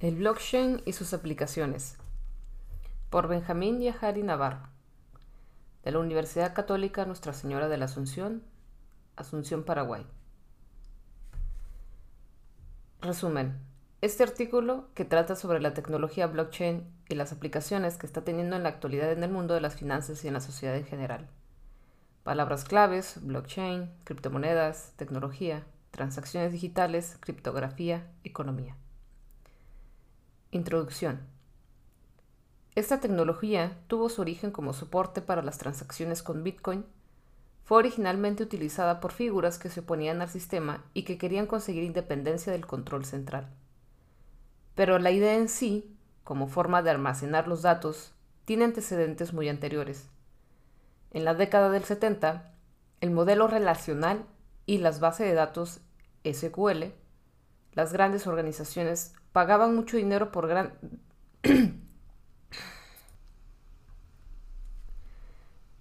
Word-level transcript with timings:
El 0.00 0.16
blockchain 0.16 0.80
y 0.86 0.94
sus 0.94 1.12
aplicaciones. 1.12 1.98
Por 3.10 3.28
Benjamín 3.28 3.82
Yajari 3.82 4.22
Navarro. 4.22 4.66
De 5.84 5.90
la 5.90 5.98
Universidad 5.98 6.54
Católica 6.54 7.04
Nuestra 7.04 7.34
Señora 7.34 7.68
de 7.68 7.76
la 7.76 7.84
Asunción, 7.84 8.42
Asunción, 9.16 9.62
Paraguay. 9.62 10.06
Resumen. 13.02 13.58
Este 14.00 14.22
artículo, 14.22 14.88
que 14.94 15.04
trata 15.04 15.36
sobre 15.36 15.60
la 15.60 15.74
tecnología 15.74 16.28
blockchain 16.28 16.90
y 17.10 17.14
las 17.14 17.32
aplicaciones 17.32 17.98
que 17.98 18.06
está 18.06 18.24
teniendo 18.24 18.56
en 18.56 18.62
la 18.62 18.70
actualidad 18.70 19.12
en 19.12 19.22
el 19.22 19.30
mundo 19.30 19.52
de 19.52 19.60
las 19.60 19.76
finanzas 19.76 20.24
y 20.24 20.28
en 20.28 20.32
la 20.32 20.40
sociedad 20.40 20.76
en 20.76 20.86
general. 20.86 21.28
Palabras 22.22 22.64
claves, 22.64 23.18
blockchain, 23.20 23.90
criptomonedas, 24.04 24.94
tecnología, 24.96 25.66
transacciones 25.90 26.52
digitales, 26.52 27.18
criptografía, 27.20 28.10
economía. 28.24 28.78
Introducción. 30.52 31.20
Esta 32.74 32.98
tecnología 32.98 33.78
tuvo 33.86 34.08
su 34.08 34.20
origen 34.20 34.50
como 34.50 34.72
soporte 34.72 35.22
para 35.22 35.42
las 35.42 35.58
transacciones 35.58 36.24
con 36.24 36.42
Bitcoin. 36.42 36.84
Fue 37.62 37.78
originalmente 37.78 38.42
utilizada 38.42 38.98
por 38.98 39.12
figuras 39.12 39.60
que 39.60 39.68
se 39.68 39.78
oponían 39.78 40.22
al 40.22 40.28
sistema 40.28 40.84
y 40.92 41.04
que 41.04 41.18
querían 41.18 41.46
conseguir 41.46 41.84
independencia 41.84 42.50
del 42.50 42.66
control 42.66 43.04
central. 43.04 43.48
Pero 44.74 44.98
la 44.98 45.12
idea 45.12 45.36
en 45.36 45.48
sí, 45.48 45.96
como 46.24 46.48
forma 46.48 46.82
de 46.82 46.90
almacenar 46.90 47.46
los 47.46 47.62
datos, 47.62 48.12
tiene 48.44 48.64
antecedentes 48.64 49.32
muy 49.32 49.48
anteriores. 49.48 50.08
En 51.12 51.24
la 51.24 51.34
década 51.34 51.70
del 51.70 51.84
70, 51.84 52.52
el 53.00 53.12
modelo 53.12 53.46
relacional 53.46 54.26
y 54.66 54.78
las 54.78 54.98
bases 54.98 55.28
de 55.28 55.34
datos 55.34 55.80
SQL, 56.24 56.86
las 57.74 57.92
grandes 57.92 58.26
organizaciones 58.26 59.14
pagaban 59.32 59.74
mucho 59.74 59.96
dinero 59.96 60.30
por 60.32 60.46
gran... 60.48 60.74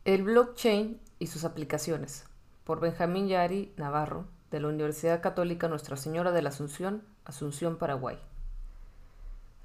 El 0.05 0.23
blockchain 0.23 0.99
y 1.19 1.27
sus 1.27 1.43
aplicaciones, 1.43 2.25
por 2.63 2.79
Benjamín 2.79 3.27
Yari 3.27 3.73
Navarro, 3.77 4.25
de 4.49 4.59
la 4.59 4.69
Universidad 4.69 5.21
Católica 5.21 5.67
Nuestra 5.67 5.97
Señora 5.97 6.31
de 6.31 6.41
la 6.41 6.49
Asunción, 6.49 7.03
Asunción, 7.25 7.77
Paraguay. 7.77 8.17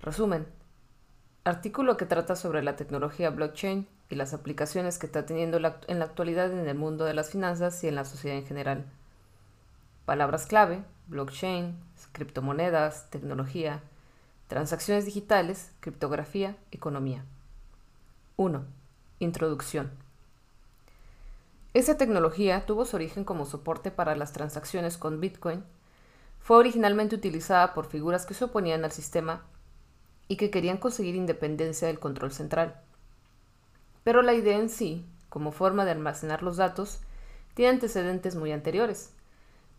Resumen. 0.02 0.46
Artículo 1.44 1.96
que 1.96 2.04
trata 2.04 2.36
sobre 2.36 2.62
la 2.62 2.76
tecnología 2.76 3.30
blockchain 3.30 3.88
y 4.10 4.16
las 4.16 4.34
aplicaciones 4.34 4.98
que 4.98 5.06
está 5.06 5.24
teniendo 5.24 5.56
en 5.56 5.98
la 5.98 6.04
actualidad 6.04 6.52
en 6.52 6.68
el 6.68 6.76
mundo 6.76 7.04
de 7.04 7.14
las 7.14 7.30
finanzas 7.30 7.82
y 7.84 7.88
en 7.88 7.94
la 7.94 8.04
sociedad 8.04 8.36
en 8.36 8.46
general. 8.46 8.84
Palabras 10.04 10.46
clave, 10.46 10.84
blockchain, 11.06 11.76
criptomonedas, 12.12 13.10
tecnología, 13.10 13.82
transacciones 14.48 15.04
digitales, 15.04 15.72
criptografía, 15.80 16.56
economía. 16.70 17.24
1. 18.36 18.64
Introducción. 19.18 19.90
Esta 21.72 21.96
tecnología 21.96 22.66
tuvo 22.66 22.84
su 22.84 22.96
origen 22.96 23.24
como 23.24 23.46
soporte 23.46 23.90
para 23.90 24.14
las 24.14 24.32
transacciones 24.32 24.96
con 24.96 25.20
Bitcoin. 25.20 25.64
Fue 26.40 26.56
originalmente 26.56 27.16
utilizada 27.16 27.74
por 27.74 27.86
figuras 27.86 28.26
que 28.26 28.34
se 28.34 28.44
oponían 28.44 28.84
al 28.84 28.92
sistema 28.92 29.42
y 30.28 30.36
que 30.36 30.50
querían 30.50 30.76
conseguir 30.76 31.14
independencia 31.14 31.88
del 31.88 31.98
control 31.98 32.32
central. 32.32 32.80
Pero 34.04 34.22
la 34.22 34.34
idea 34.34 34.58
en 34.58 34.68
sí, 34.68 35.06
como 35.28 35.50
forma 35.50 35.84
de 35.84 35.92
almacenar 35.92 36.42
los 36.42 36.58
datos, 36.58 37.00
tiene 37.54 37.72
antecedentes 37.72 38.36
muy 38.36 38.52
anteriores. 38.52 39.13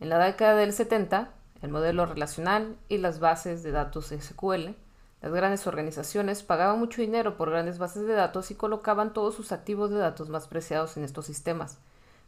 En 0.01 0.09
la 0.09 0.19
década 0.19 0.55
del 0.55 0.73
70, 0.73 1.29
el 1.61 1.69
modelo 1.69 2.05
relacional 2.05 2.75
y 2.89 2.97
las 2.97 3.19
bases 3.19 3.63
de 3.63 3.71
datos 3.71 4.07
SQL, 4.07 4.75
las 5.21 5.31
grandes 5.31 5.67
organizaciones 5.67 6.43
pagaban 6.43 6.79
mucho 6.79 7.01
dinero 7.01 7.37
por 7.37 7.49
grandes 7.49 7.77
bases 7.77 8.05
de 8.05 8.13
datos 8.13 8.51
y 8.51 8.55
colocaban 8.55 9.13
todos 9.13 9.35
sus 9.35 9.53
activos 9.53 9.91
de 9.91 9.97
datos 9.97 10.27
más 10.27 10.47
preciados 10.47 10.97
en 10.97 11.05
estos 11.05 11.25
sistemas, 11.25 11.77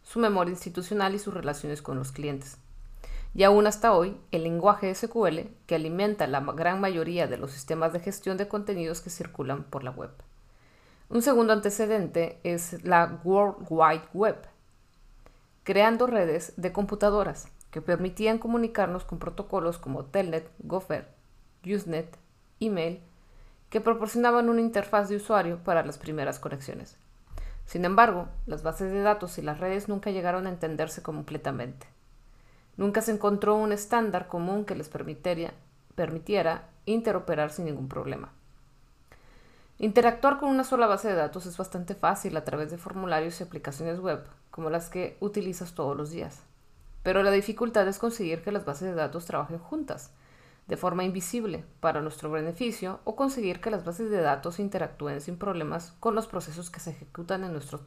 su 0.01 0.19
memoria 0.19 0.51
institucional 0.51 1.13
y 1.13 1.19
sus 1.19 1.33
relaciones 1.33 1.81
con 1.81 1.97
los 1.97 2.13
clientes. 2.13 2.57
Y 3.35 3.43
aún 3.43 3.67
hasta 3.67 3.93
hoy, 3.93 4.17
el 4.31 4.43
lenguaje 4.43 4.95
SQL, 4.95 5.41
que 5.67 5.75
alimenta 5.75 6.25
la 6.25 6.39
gran 6.39 6.79
mayoría 6.79 7.27
de 7.27 7.37
los 7.37 7.51
sistemas 7.51 7.91
de 7.91 7.99
gestión 7.99 8.37
de 8.37 8.47
contenidos 8.47 9.01
que 9.01 9.09
circulan 9.09 9.63
por 9.63 9.83
la 9.83 9.91
web. 9.91 10.11
Un 11.09 11.21
segundo 11.21 11.51
antecedente 11.51 12.39
es 12.43 12.81
la 12.85 13.19
World 13.25 13.67
Wide 13.69 14.07
Web, 14.13 14.37
creando 15.63 16.07
redes 16.07 16.53
de 16.55 16.71
computadoras 16.71 17.49
que 17.71 17.81
permitían 17.81 18.39
comunicarnos 18.39 19.03
con 19.03 19.19
protocolos 19.19 19.77
como 19.77 20.05
Telnet, 20.05 20.49
Gopher, 20.59 21.07
Usenet, 21.65 22.17
email, 22.59 23.01
que 23.69 23.81
proporcionaban 23.81 24.49
una 24.49 24.61
interfaz 24.61 25.09
de 25.09 25.17
usuario 25.17 25.57
para 25.63 25.83
las 25.83 25.97
primeras 25.97 26.39
conexiones. 26.39 26.97
Sin 27.65 27.83
embargo, 27.83 28.29
las 28.45 28.63
bases 28.63 28.91
de 28.91 29.01
datos 29.01 29.37
y 29.37 29.41
las 29.41 29.59
redes 29.59 29.89
nunca 29.89 30.09
llegaron 30.09 30.47
a 30.47 30.49
entenderse 30.49 31.01
completamente. 31.01 31.87
Nunca 32.77 33.01
se 33.01 33.11
encontró 33.11 33.55
un 33.55 33.73
estándar 33.73 34.27
común 34.27 34.63
que 34.63 34.75
les 34.75 34.87
permitiera, 34.87 35.53
interoperar 36.85 37.51
sin 37.51 37.65
ningún 37.65 37.89
problema. 37.89 38.31
Interactuar 39.79 40.39
con 40.39 40.49
una 40.49 40.63
sola 40.63 40.87
base 40.87 41.09
de 41.09 41.15
datos 41.15 41.45
es 41.45 41.57
bastante 41.57 41.93
fácil 41.93 42.37
a 42.37 42.45
través 42.45 42.71
de 42.71 42.77
formularios 42.77 43.39
y 43.39 43.43
aplicaciones 43.43 43.99
web, 43.99 44.23
como 44.49 44.69
las 44.69 44.89
que 44.89 45.17
utilizas 45.19 45.73
todos 45.73 45.97
los 45.97 46.09
días 46.09 46.46
pero 47.07 47.23
la 47.23 47.31
dificultad 47.31 47.87
es 47.87 47.99
conseguir 47.99 48.41
que 48.41 48.51
las 48.51 48.65
bases 48.65 48.89
de 48.89 48.93
datos 48.93 49.23
trabajen 49.23 49.59
juntas, 49.59 50.11
de 50.67 50.75
forma 50.75 51.05
invisible, 51.05 51.63
para 51.79 52.01
nuestro 52.01 52.29
beneficio, 52.29 52.99
o 53.05 53.15
conseguir 53.15 53.61
que 53.61 53.71
las 53.71 53.85
bases 53.85 54.09
de 54.09 54.19
datos 54.19 54.59
interactúen 54.59 55.21
sin 55.21 55.37
problemas 55.37 55.93
con 56.01 56.15
los 56.15 56.27
procesos 56.27 56.69
que 56.69 56.81
se 56.81 56.89
ejecutan 56.89 57.45
en 57.45 57.53
nuestros 57.53 57.79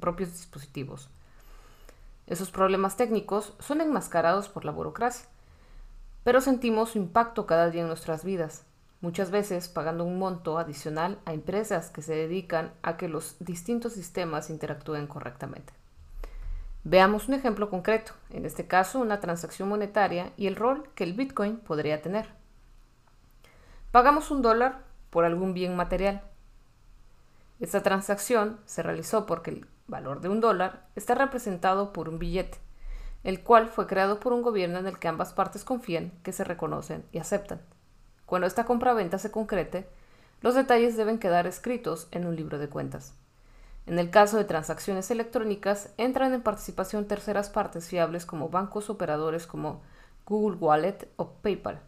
propios 0.00 0.32
dispositivos. 0.32 1.10
Esos 2.26 2.50
problemas 2.50 2.96
técnicos 2.96 3.52
son 3.58 3.82
enmascarados 3.82 4.48
por 4.48 4.64
la 4.64 4.72
burocracia, 4.72 5.28
pero 6.22 6.40
sentimos 6.40 6.92
su 6.92 6.98
impacto 6.98 7.44
cada 7.44 7.68
día 7.68 7.82
en 7.82 7.88
nuestras 7.88 8.24
vidas, 8.24 8.64
muchas 9.02 9.30
veces 9.30 9.68
pagando 9.68 10.04
un 10.04 10.18
monto 10.18 10.56
adicional 10.56 11.18
a 11.26 11.34
empresas 11.34 11.90
que 11.90 12.00
se 12.00 12.14
dedican 12.14 12.72
a 12.80 12.96
que 12.96 13.10
los 13.10 13.36
distintos 13.40 13.92
sistemas 13.92 14.48
interactúen 14.48 15.06
correctamente. 15.06 15.83
Veamos 16.86 17.28
un 17.28 17.34
ejemplo 17.34 17.70
concreto, 17.70 18.12
en 18.28 18.44
este 18.44 18.66
caso 18.66 19.00
una 19.00 19.18
transacción 19.18 19.70
monetaria 19.70 20.32
y 20.36 20.48
el 20.48 20.54
rol 20.54 20.86
que 20.94 21.04
el 21.04 21.14
Bitcoin 21.14 21.56
podría 21.56 22.02
tener. 22.02 22.26
Pagamos 23.90 24.30
un 24.30 24.42
dólar 24.42 24.82
por 25.08 25.24
algún 25.24 25.54
bien 25.54 25.76
material. 25.76 26.20
Esta 27.58 27.82
transacción 27.82 28.60
se 28.66 28.82
realizó 28.82 29.24
porque 29.24 29.50
el 29.50 29.66
valor 29.86 30.20
de 30.20 30.28
un 30.28 30.40
dólar 30.40 30.84
está 30.94 31.14
representado 31.14 31.94
por 31.94 32.10
un 32.10 32.18
billete, 32.18 32.58
el 33.22 33.42
cual 33.42 33.68
fue 33.68 33.86
creado 33.86 34.20
por 34.20 34.34
un 34.34 34.42
gobierno 34.42 34.78
en 34.78 34.86
el 34.86 34.98
que 34.98 35.08
ambas 35.08 35.32
partes 35.32 35.64
confían 35.64 36.12
que 36.22 36.32
se 36.32 36.44
reconocen 36.44 37.02
y 37.12 37.18
aceptan. 37.18 37.62
Cuando 38.26 38.46
esta 38.46 38.66
compraventa 38.66 39.18
se 39.18 39.30
concrete, 39.30 39.88
los 40.42 40.54
detalles 40.54 40.98
deben 40.98 41.18
quedar 41.18 41.46
escritos 41.46 42.08
en 42.10 42.26
un 42.26 42.36
libro 42.36 42.58
de 42.58 42.68
cuentas. 42.68 43.14
En 43.86 43.98
el 43.98 44.10
caso 44.10 44.38
de 44.38 44.44
transacciones 44.44 45.10
electrónicas, 45.10 45.92
entran 45.98 46.32
en 46.32 46.42
participación 46.42 47.06
terceras 47.06 47.50
partes 47.50 47.88
fiables 47.88 48.24
como 48.24 48.48
bancos 48.48 48.88
operadores 48.88 49.46
como 49.46 49.82
Google 50.24 50.56
Wallet 50.56 51.08
o 51.16 51.32
PayPal. 51.34 51.80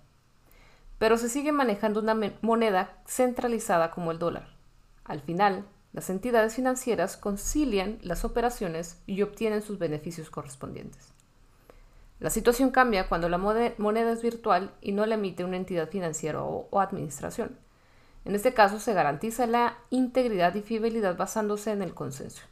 Pero 0.99 1.17
se 1.17 1.31
sigue 1.31 1.53
manejando 1.53 2.01
una 2.01 2.15
moneda 2.43 2.99
centralizada 3.07 3.91
como 3.91 4.12
el 4.12 4.19
dólar. 4.19 4.49
Al 5.05 5.21
final, 5.21 5.65
las 5.93 6.11
entidades 6.11 6.55
financieras 6.55 7.17
concilian 7.17 7.99
las 8.03 8.27
operaciones 8.27 9.01
y 9.07 9.23
obtienen 9.23 9.63
sus 9.63 9.78
beneficios 9.78 10.28
correspondientes. 10.28 11.15
La 12.19 12.28
situación 12.28 12.71
cambia 12.71 13.09
cuando 13.09 13.28
la 13.31 13.39
moneda 13.39 14.13
es 14.13 14.23
virtual 14.23 14.75
y 14.83 14.93
no 14.93 15.07
la 15.07 15.15
emite 15.15 15.45
una 15.45 15.57
entidad 15.57 15.89
financiera 15.89 16.43
o 16.43 16.81
administración. 16.81 17.59
En 18.27 18.34
este 18.34 18.53
caso 18.55 18.81
se 18.81 18.93
garantiza 18.93 19.47
la 19.47 19.78
integridad 19.89 20.53
y 20.57 20.61
fiabilidad 20.61 21.17
basándose 21.17 21.71
en 21.71 21.81
el 21.81 21.95
consenso. 21.95 22.43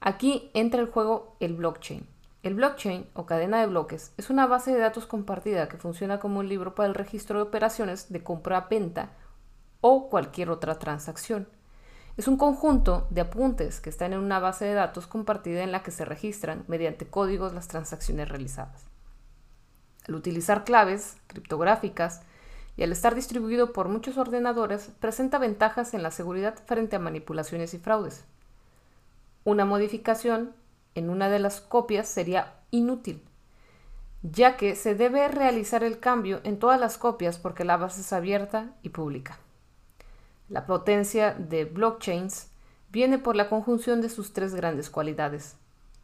Aquí 0.00 0.50
entra 0.52 0.82
el 0.82 0.90
juego 0.90 1.34
el 1.40 1.54
blockchain. 1.54 2.06
El 2.42 2.56
blockchain 2.56 3.08
o 3.14 3.24
cadena 3.24 3.60
de 3.60 3.68
bloques 3.68 4.12
es 4.18 4.28
una 4.28 4.46
base 4.46 4.74
de 4.74 4.78
datos 4.78 5.06
compartida 5.06 5.66
que 5.70 5.78
funciona 5.78 6.20
como 6.20 6.40
un 6.40 6.48
libro 6.50 6.74
para 6.74 6.90
el 6.90 6.94
registro 6.94 7.38
de 7.38 7.44
operaciones 7.44 8.12
de 8.12 8.22
compra-venta 8.22 9.12
o 9.80 10.10
cualquier 10.10 10.50
otra 10.50 10.78
transacción. 10.78 11.48
Es 12.18 12.28
un 12.28 12.36
conjunto 12.36 13.06
de 13.08 13.22
apuntes 13.22 13.80
que 13.80 13.88
están 13.88 14.12
en 14.12 14.18
una 14.18 14.40
base 14.40 14.66
de 14.66 14.74
datos 14.74 15.06
compartida 15.06 15.62
en 15.62 15.72
la 15.72 15.82
que 15.82 15.90
se 15.90 16.04
registran 16.04 16.64
mediante 16.68 17.06
códigos 17.06 17.54
las 17.54 17.66
transacciones 17.66 18.28
realizadas. 18.28 18.84
Al 20.06 20.16
utilizar 20.16 20.64
claves 20.64 21.16
criptográficas, 21.28 22.20
y 22.76 22.82
al 22.82 22.92
estar 22.92 23.14
distribuido 23.14 23.72
por 23.72 23.88
muchos 23.88 24.16
ordenadores 24.16 24.90
presenta 25.00 25.38
ventajas 25.38 25.94
en 25.94 26.02
la 26.02 26.10
seguridad 26.10 26.54
frente 26.66 26.96
a 26.96 27.00
manipulaciones 27.00 27.74
y 27.74 27.78
fraudes. 27.78 28.24
Una 29.44 29.64
modificación 29.64 30.54
en 30.94 31.10
una 31.10 31.28
de 31.28 31.38
las 31.38 31.60
copias 31.60 32.08
sería 32.08 32.54
inútil. 32.70 33.22
ya 34.22 34.56
que 34.56 34.76
se 34.76 34.94
debe 34.94 35.28
realizar 35.28 35.82
el 35.82 35.98
cambio 35.98 36.40
en 36.44 36.58
todas 36.58 36.78
las 36.78 36.98
copias 36.98 37.38
porque 37.38 37.64
la 37.64 37.76
base 37.76 38.02
es 38.02 38.12
abierta 38.12 38.74
y 38.82 38.90
pública. 38.90 39.38
La 40.48 40.66
potencia 40.66 41.32
de 41.32 41.64
blockchains 41.64 42.50
viene 42.90 43.18
por 43.18 43.36
la 43.36 43.48
conjunción 43.48 44.00
de 44.02 44.08
sus 44.08 44.32
tres 44.32 44.54
grandes 44.54 44.90
cualidades, 44.90 45.56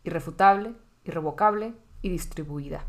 irrefutable, 0.04 0.74
irrevocable 1.04 1.74
y 2.00 2.08
distribuida. 2.08 2.84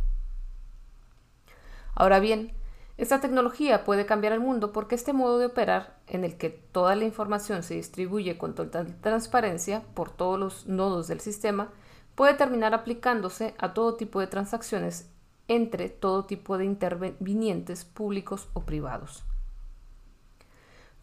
Ahora 1.95 2.19
bien, 2.19 2.53
esta 2.97 3.21
tecnología 3.21 3.83
puede 3.83 4.07
cambiar 4.07 4.33
el 4.33 4.39
mundo 4.39 4.73
porque 4.73 4.95
este 4.95 5.13
modo 5.13 5.37
de 5.37 5.45
operar, 5.45 5.99
en 6.07 6.23
el 6.23 6.37
que 6.37 6.49
toda 6.49 6.95
la 6.95 7.05
información 7.05 7.61
se 7.61 7.75
distribuye 7.75 8.39
con 8.39 8.55
total 8.55 8.95
transparencia 9.01 9.83
por 9.93 10.09
todos 10.09 10.39
los 10.39 10.65
nodos 10.65 11.07
del 11.07 11.19
sistema, 11.19 11.69
puede 12.15 12.33
terminar 12.33 12.73
aplicándose 12.73 13.53
a 13.59 13.75
todo 13.75 13.95
tipo 13.95 14.19
de 14.19 14.25
transacciones 14.25 15.11
entre 15.47 15.89
todo 15.89 16.25
tipo 16.25 16.57
de 16.57 16.65
intervinientes 16.65 17.85
públicos 17.85 18.49
o 18.53 18.61
privados. 18.61 19.23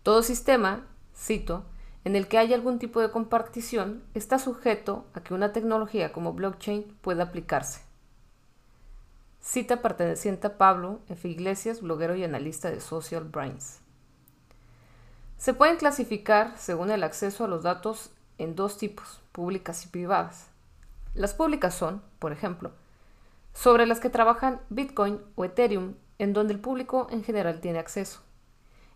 Todo 0.02 0.23
sistema, 0.23 0.87
cito, 1.17 1.64
en 2.02 2.17
el 2.17 2.26
que 2.26 2.38
haya 2.38 2.56
algún 2.56 2.81
tipo 2.81 3.00
de 3.00 3.12
compartición 3.12 4.02
está 4.14 4.41
sujeto 4.41 5.06
a 5.14 5.23
que 5.23 5.32
una 5.32 5.52
tecnología 5.52 6.12
como 6.12 6.32
blockchain 6.32 6.99
pueda 7.00 7.23
aplicarse. 7.23 7.81
Cita 9.44 9.82
perteneciente 9.82 10.46
a 10.46 10.56
Pablo 10.56 11.00
F. 11.11 11.29
Iglesias, 11.29 11.82
bloguero 11.82 12.17
y 12.17 12.25
analista 12.25 12.70
de 12.70 12.81
Social 12.81 13.25
Brains. 13.25 13.81
Se 15.37 15.52
pueden 15.52 15.76
clasificar, 15.76 16.56
según 16.56 16.91
el 16.91 17.05
acceso 17.05 17.44
a 17.44 17.49
los 17.49 17.62
datos, 17.62 18.11
en 18.38 18.56
dos 18.56 18.79
tipos, 18.79 19.20
públicas 19.32 19.85
y 19.85 19.88
privadas. 19.88 20.46
Las 21.12 21.35
públicas 21.35 21.75
son, 21.75 22.02
por 22.19 22.32
ejemplo, 22.32 22.73
sobre 23.52 23.85
las 23.85 24.00
que 24.00 24.08
trabajan 24.08 24.62
Bitcoin 24.70 25.20
o 25.35 25.44
Ethereum, 25.44 25.94
en 26.19 26.32
donde 26.32 26.55
el 26.55 26.61
público 26.61 27.06
en 27.11 27.23
general 27.23 27.61
tiene 27.61 27.79
acceso. 27.79 28.23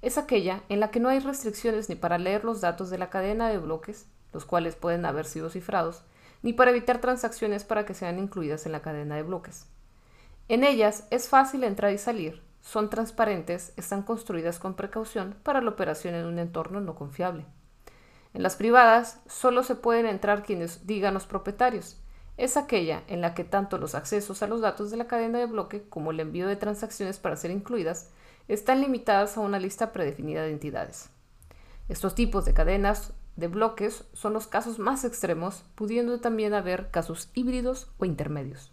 Es 0.00 0.16
aquella 0.16 0.62
en 0.70 0.80
la 0.80 0.90
que 0.90 0.98
no 0.98 1.10
hay 1.10 1.18
restricciones 1.18 1.90
ni 1.90 1.94
para 1.94 2.16
leer 2.16 2.44
los 2.44 2.62
datos 2.62 2.88
de 2.88 2.96
la 2.96 3.10
cadena 3.10 3.50
de 3.50 3.58
bloques, 3.58 4.06
los 4.32 4.46
cuales 4.46 4.76
pueden 4.76 5.04
haber 5.04 5.26
sido 5.26 5.50
cifrados, 5.50 6.04
ni 6.40 6.54
para 6.54 6.70
evitar 6.70 7.02
transacciones 7.02 7.64
para 7.64 7.84
que 7.84 7.92
sean 7.92 8.18
incluidas 8.18 8.64
en 8.64 8.72
la 8.72 8.80
cadena 8.80 9.16
de 9.16 9.24
bloques. 9.24 9.66
En 10.48 10.64
ellas 10.64 11.06
es 11.10 11.28
fácil 11.28 11.62
entrar 11.62 11.92
y 11.92 11.98
salir, 11.98 12.42
son 12.60 12.90
transparentes, 12.90 13.72
están 13.76 14.02
construidas 14.02 14.58
con 14.58 14.74
precaución 14.74 15.36
para 15.42 15.60
la 15.60 15.70
operación 15.70 16.14
en 16.14 16.26
un 16.26 16.38
entorno 16.38 16.80
no 16.80 16.94
confiable. 16.94 17.44
En 18.34 18.42
las 18.42 18.56
privadas 18.56 19.20
solo 19.26 19.62
se 19.62 19.74
pueden 19.74 20.06
entrar 20.06 20.42
quienes 20.42 20.86
digan 20.86 21.14
los 21.14 21.26
propietarios, 21.26 21.98
es 22.38 22.56
aquella 22.56 23.02
en 23.08 23.20
la 23.20 23.34
que 23.34 23.42
tanto 23.42 23.78
los 23.78 23.96
accesos 23.96 24.42
a 24.42 24.46
los 24.46 24.60
datos 24.60 24.92
de 24.92 24.96
la 24.96 25.08
cadena 25.08 25.38
de 25.38 25.46
bloque 25.46 25.88
como 25.88 26.12
el 26.12 26.20
envío 26.20 26.46
de 26.46 26.54
transacciones 26.54 27.18
para 27.18 27.36
ser 27.36 27.50
incluidas 27.50 28.10
están 28.46 28.80
limitadas 28.80 29.36
a 29.36 29.40
una 29.40 29.58
lista 29.58 29.92
predefinida 29.92 30.42
de 30.42 30.52
entidades. 30.52 31.10
Estos 31.88 32.14
tipos 32.14 32.44
de 32.44 32.54
cadenas 32.54 33.12
de 33.34 33.48
bloques 33.48 34.04
son 34.12 34.34
los 34.34 34.46
casos 34.46 34.78
más 34.78 35.04
extremos, 35.04 35.64
pudiendo 35.74 36.20
también 36.20 36.54
haber 36.54 36.90
casos 36.90 37.28
híbridos 37.34 37.90
o 37.98 38.04
intermedios. 38.04 38.72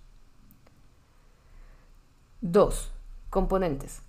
2. 2.48 2.92
Componentes. 3.32 4.04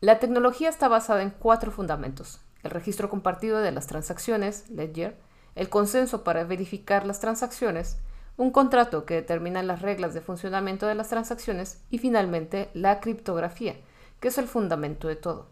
La 0.00 0.20
tecnología 0.20 0.68
está 0.68 0.86
basada 0.86 1.22
en 1.22 1.30
cuatro 1.30 1.72
fundamentos. 1.72 2.38
El 2.62 2.70
registro 2.70 3.10
compartido 3.10 3.58
de 3.58 3.72
las 3.72 3.88
transacciones, 3.88 4.70
Ledger, 4.70 5.18
el 5.56 5.68
consenso 5.68 6.22
para 6.22 6.44
verificar 6.44 7.04
las 7.04 7.18
transacciones, 7.18 7.96
un 8.36 8.52
contrato 8.52 9.06
que 9.06 9.14
determina 9.14 9.60
las 9.64 9.82
reglas 9.82 10.14
de 10.14 10.20
funcionamiento 10.20 10.86
de 10.86 10.94
las 10.94 11.08
transacciones 11.08 11.82
y 11.90 11.98
finalmente 11.98 12.70
la 12.74 13.00
criptografía, 13.00 13.74
que 14.20 14.28
es 14.28 14.38
el 14.38 14.46
fundamento 14.46 15.08
de 15.08 15.16
todo. 15.16 15.48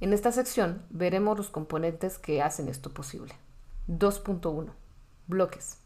En 0.00 0.14
esta 0.14 0.32
sección 0.32 0.80
veremos 0.88 1.36
los 1.36 1.50
componentes 1.50 2.16
que 2.16 2.40
hacen 2.40 2.70
esto 2.70 2.88
posible. 2.88 3.34
2.1. 3.88 4.70
Bloques. 5.26 5.76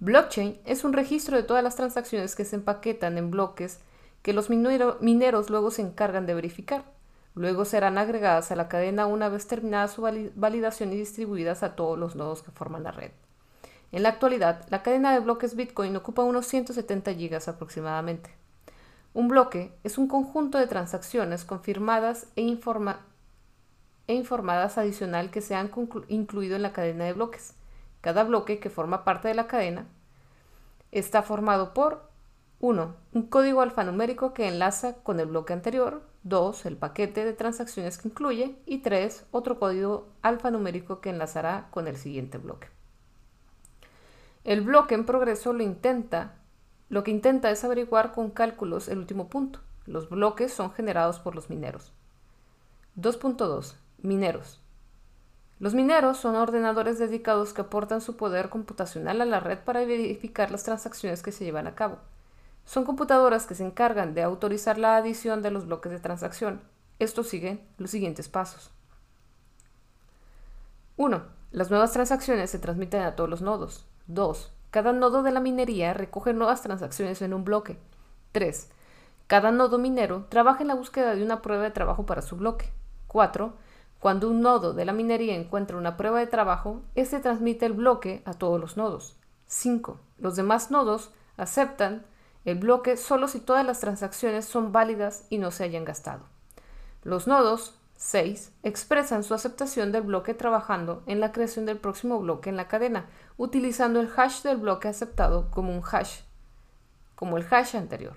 Blockchain 0.00 0.60
es 0.64 0.82
un 0.82 0.94
registro 0.94 1.36
de 1.36 1.44
todas 1.44 1.62
las 1.62 1.76
transacciones 1.76 2.34
que 2.34 2.44
se 2.44 2.56
empaquetan 2.56 3.18
en 3.18 3.30
bloques 3.30 3.78
que 4.22 4.32
los 4.32 4.50
mineros 4.50 5.50
luego 5.50 5.70
se 5.70 5.82
encargan 5.82 6.26
de 6.26 6.34
verificar. 6.34 6.84
Luego 7.34 7.64
serán 7.64 7.96
agregadas 7.96 8.50
a 8.50 8.56
la 8.56 8.68
cadena 8.68 9.06
una 9.06 9.28
vez 9.28 9.46
terminada 9.46 9.88
su 9.88 10.02
validación 10.34 10.92
y 10.92 10.96
distribuidas 10.96 11.62
a 11.62 11.76
todos 11.76 11.98
los 11.98 12.16
nodos 12.16 12.42
que 12.42 12.50
forman 12.50 12.82
la 12.82 12.90
red. 12.90 13.12
En 13.92 14.02
la 14.02 14.10
actualidad, 14.10 14.66
la 14.68 14.82
cadena 14.82 15.12
de 15.12 15.20
bloques 15.20 15.56
Bitcoin 15.56 15.96
ocupa 15.96 16.22
unos 16.22 16.46
170 16.46 17.14
gigas 17.14 17.48
aproximadamente. 17.48 18.30
Un 19.14 19.28
bloque 19.28 19.72
es 19.82 19.98
un 19.98 20.06
conjunto 20.06 20.58
de 20.58 20.66
transacciones 20.66 21.44
confirmadas 21.44 22.26
e, 22.36 22.42
e 24.06 24.14
informadas 24.14 24.78
adicional 24.78 25.30
que 25.30 25.40
se 25.40 25.54
han 25.56 25.70
incluido 26.08 26.56
en 26.56 26.62
la 26.62 26.72
cadena 26.72 27.04
de 27.04 27.12
bloques. 27.12 27.54
Cada 28.00 28.24
bloque 28.24 28.60
que 28.60 28.70
forma 28.70 29.04
parte 29.04 29.28
de 29.28 29.34
la 29.34 29.46
cadena 29.46 29.86
está 30.92 31.22
formado 31.22 31.74
por 31.74 32.09
1. 32.60 32.94
Un 33.14 33.22
código 33.22 33.62
alfanumérico 33.62 34.34
que 34.34 34.46
enlaza 34.46 34.96
con 35.02 35.18
el 35.18 35.26
bloque 35.26 35.54
anterior. 35.54 36.02
2. 36.24 36.66
El 36.66 36.76
paquete 36.76 37.24
de 37.24 37.32
transacciones 37.32 37.96
que 37.96 38.08
incluye. 38.08 38.56
Y 38.66 38.78
3. 38.78 39.26
Otro 39.30 39.58
código 39.58 40.08
alfanumérico 40.20 41.00
que 41.00 41.08
enlazará 41.08 41.68
con 41.70 41.88
el 41.88 41.96
siguiente 41.96 42.36
bloque. 42.36 42.68
El 44.44 44.60
bloque 44.60 44.94
en 44.94 45.06
progreso 45.06 45.52
lo 45.52 45.62
intenta, 45.62 46.36
lo 46.90 47.02
que 47.02 47.10
intenta 47.10 47.50
es 47.50 47.64
averiguar 47.64 48.12
con 48.12 48.30
cálculos 48.30 48.88
el 48.88 48.98
último 48.98 49.28
punto. 49.28 49.60
Los 49.86 50.10
bloques 50.10 50.52
son 50.52 50.72
generados 50.72 51.18
por 51.18 51.34
los 51.34 51.48
mineros. 51.48 51.92
2.2. 52.96 53.74
Mineros. 54.02 54.60
Los 55.58 55.74
mineros 55.74 56.18
son 56.18 56.36
ordenadores 56.36 56.98
dedicados 56.98 57.52
que 57.54 57.62
aportan 57.62 58.00
su 58.00 58.16
poder 58.16 58.50
computacional 58.50 59.20
a 59.20 59.26
la 59.26 59.40
red 59.40 59.58
para 59.58 59.84
verificar 59.84 60.50
las 60.50 60.64
transacciones 60.64 61.22
que 61.22 61.32
se 61.32 61.44
llevan 61.44 61.66
a 61.66 61.74
cabo. 61.74 61.98
Son 62.70 62.84
computadoras 62.84 63.46
que 63.46 63.56
se 63.56 63.66
encargan 63.66 64.14
de 64.14 64.22
autorizar 64.22 64.78
la 64.78 64.94
adición 64.94 65.42
de 65.42 65.50
los 65.50 65.66
bloques 65.66 65.90
de 65.90 65.98
transacción. 65.98 66.60
Esto 67.00 67.24
sigue 67.24 67.66
los 67.78 67.90
siguientes 67.90 68.28
pasos. 68.28 68.70
1. 70.96 71.20
Las 71.50 71.70
nuevas 71.70 71.90
transacciones 71.90 72.48
se 72.48 72.60
transmiten 72.60 73.02
a 73.02 73.16
todos 73.16 73.28
los 73.28 73.42
nodos. 73.42 73.86
2. 74.06 74.52
Cada 74.70 74.92
nodo 74.92 75.24
de 75.24 75.32
la 75.32 75.40
minería 75.40 75.94
recoge 75.94 76.32
nuevas 76.32 76.62
transacciones 76.62 77.20
en 77.22 77.34
un 77.34 77.42
bloque. 77.42 77.76
3. 78.30 78.70
Cada 79.26 79.50
nodo 79.50 79.78
minero 79.78 80.26
trabaja 80.28 80.60
en 80.60 80.68
la 80.68 80.76
búsqueda 80.76 81.16
de 81.16 81.24
una 81.24 81.42
prueba 81.42 81.64
de 81.64 81.72
trabajo 81.72 82.06
para 82.06 82.22
su 82.22 82.36
bloque. 82.36 82.72
4. 83.08 83.52
Cuando 83.98 84.30
un 84.30 84.42
nodo 84.42 84.74
de 84.74 84.84
la 84.84 84.92
minería 84.92 85.34
encuentra 85.34 85.76
una 85.76 85.96
prueba 85.96 86.20
de 86.20 86.28
trabajo, 86.28 86.82
este 86.94 87.18
transmite 87.18 87.66
el 87.66 87.72
bloque 87.72 88.22
a 88.26 88.34
todos 88.34 88.60
los 88.60 88.76
nodos. 88.76 89.16
5. 89.48 89.98
Los 90.18 90.36
demás 90.36 90.70
nodos 90.70 91.10
aceptan 91.36 92.04
el 92.44 92.58
bloque 92.58 92.96
solo 92.96 93.28
si 93.28 93.40
todas 93.40 93.66
las 93.66 93.80
transacciones 93.80 94.44
son 94.44 94.72
válidas 94.72 95.26
y 95.30 95.38
no 95.38 95.50
se 95.50 95.64
hayan 95.64 95.84
gastado. 95.84 96.24
Los 97.02 97.26
nodos 97.26 97.80
6. 97.96 98.52
Expresan 98.62 99.22
su 99.22 99.34
aceptación 99.34 99.92
del 99.92 100.02
bloque 100.02 100.32
trabajando 100.32 101.02
en 101.06 101.20
la 101.20 101.32
creación 101.32 101.66
del 101.66 101.76
próximo 101.76 102.18
bloque 102.18 102.48
en 102.48 102.56
la 102.56 102.66
cadena, 102.66 103.10
utilizando 103.36 104.00
el 104.00 104.08
hash 104.16 104.42
del 104.42 104.56
bloque 104.56 104.88
aceptado 104.88 105.50
como 105.50 105.76
un 105.76 105.82
hash, 105.84 106.20
como 107.14 107.36
el 107.36 107.46
hash 107.50 107.76
anterior. 107.76 108.14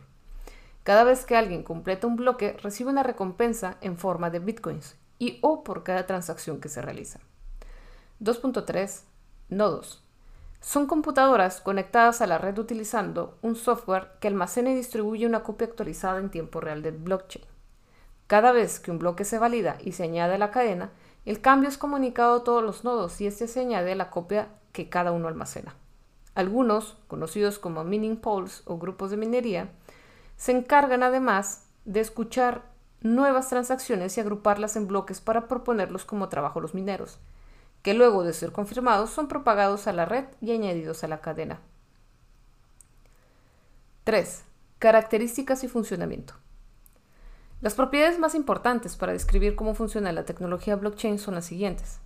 Cada 0.84 1.04
vez 1.04 1.26
que 1.26 1.36
alguien 1.36 1.64
completa 1.64 2.08
un 2.08 2.16
bloque, 2.16 2.58
recibe 2.64 2.92
una 2.92 3.04
recompensa 3.04 3.78
en 3.82 3.98
forma 3.98 4.30
de 4.30 4.40
bitcoins 4.40 4.96
y 5.20 5.40
o 5.42 5.64
por 5.66 5.84
cada 5.84 6.06
transacción 6.06 6.62
que 6.62 6.70
se 6.70 6.82
realiza. 6.82 7.20
2.3. 8.22 9.02
Nodos. 9.50 10.02
Son 10.64 10.88
computadoras 10.88 11.60
conectadas 11.60 12.22
a 12.22 12.26
la 12.26 12.38
red 12.38 12.58
utilizando 12.58 13.38
un 13.42 13.58
software 13.58 14.12
que 14.22 14.30
almacena 14.30 14.72
y 14.72 14.76
distribuye 14.76 15.26
una 15.28 15.44
copia 15.44 15.68
actualizada 15.68 16.20
en 16.20 16.30
tiempo 16.30 16.62
real 16.62 16.82
del 16.82 16.96
blockchain. 16.96 17.44
Cada 18.28 18.54
vez 18.54 18.80
que 18.80 18.90
un 18.90 18.98
bloque 18.98 19.26
se 19.26 19.38
valida 19.38 19.78
y 19.84 19.92
se 19.92 20.04
añade 20.04 20.36
a 20.36 20.38
la 20.38 20.52
cadena, 20.52 20.92
el 21.26 21.42
cambio 21.42 21.68
es 21.68 21.78
comunicado 21.78 22.38
a 22.38 22.44
todos 22.46 22.64
los 22.64 22.86
nodos 22.86 23.20
y 23.20 23.28
este 23.28 23.50
se 23.50 23.60
añade 23.60 23.92
a 23.92 23.96
la 23.96 24.10
copia 24.10 24.48
que 24.72 24.88
cada 24.88 25.12
uno 25.12 25.28
almacena. 25.28 25.76
Algunos, 26.34 26.96
conocidos 27.10 27.60
como 27.60 27.84
mining 27.84 28.16
pools 28.16 28.64
o 28.66 28.78
grupos 28.78 29.12
de 29.12 29.18
minería, 29.18 29.70
se 30.38 30.54
encargan 30.54 31.04
además 31.04 31.68
de 31.84 32.00
escuchar 32.00 32.62
nuevas 33.02 33.50
transacciones 33.50 34.18
y 34.18 34.22
agruparlas 34.22 34.78
en 34.78 34.88
bloques 34.88 35.20
para 35.20 35.50
proponerlos 35.50 36.06
como 36.06 36.30
trabajo 36.30 36.60
a 36.60 36.62
los 36.62 36.74
mineros, 36.74 37.20
que 37.84 37.94
luego 37.94 38.24
de 38.24 38.34
ser 38.34 38.52
confirmados 38.52 39.12
son 39.12 39.28
propagados 39.28 39.88
a 39.88 39.94
la 39.94 40.06
red 40.06 40.26
y 40.42 40.52
añadidos 40.52 41.04
a 41.04 41.08
la 41.08 41.22
cadena. 41.22 41.60
3. 44.06 44.44
Características 44.80 45.64
y 45.64 45.68
funcionamiento. 45.68 46.34
Las 47.62 47.76
propiedades 47.76 48.20
más 48.20 48.36
importantes 48.36 48.96
para 48.96 49.14
describir 49.14 49.56
cómo 49.56 49.76
funciona 49.76 50.12
la 50.12 50.26
tecnología 50.26 50.76
blockchain 50.76 51.20
son 51.20 51.36
las 51.36 51.46
siguientes. 51.46 52.00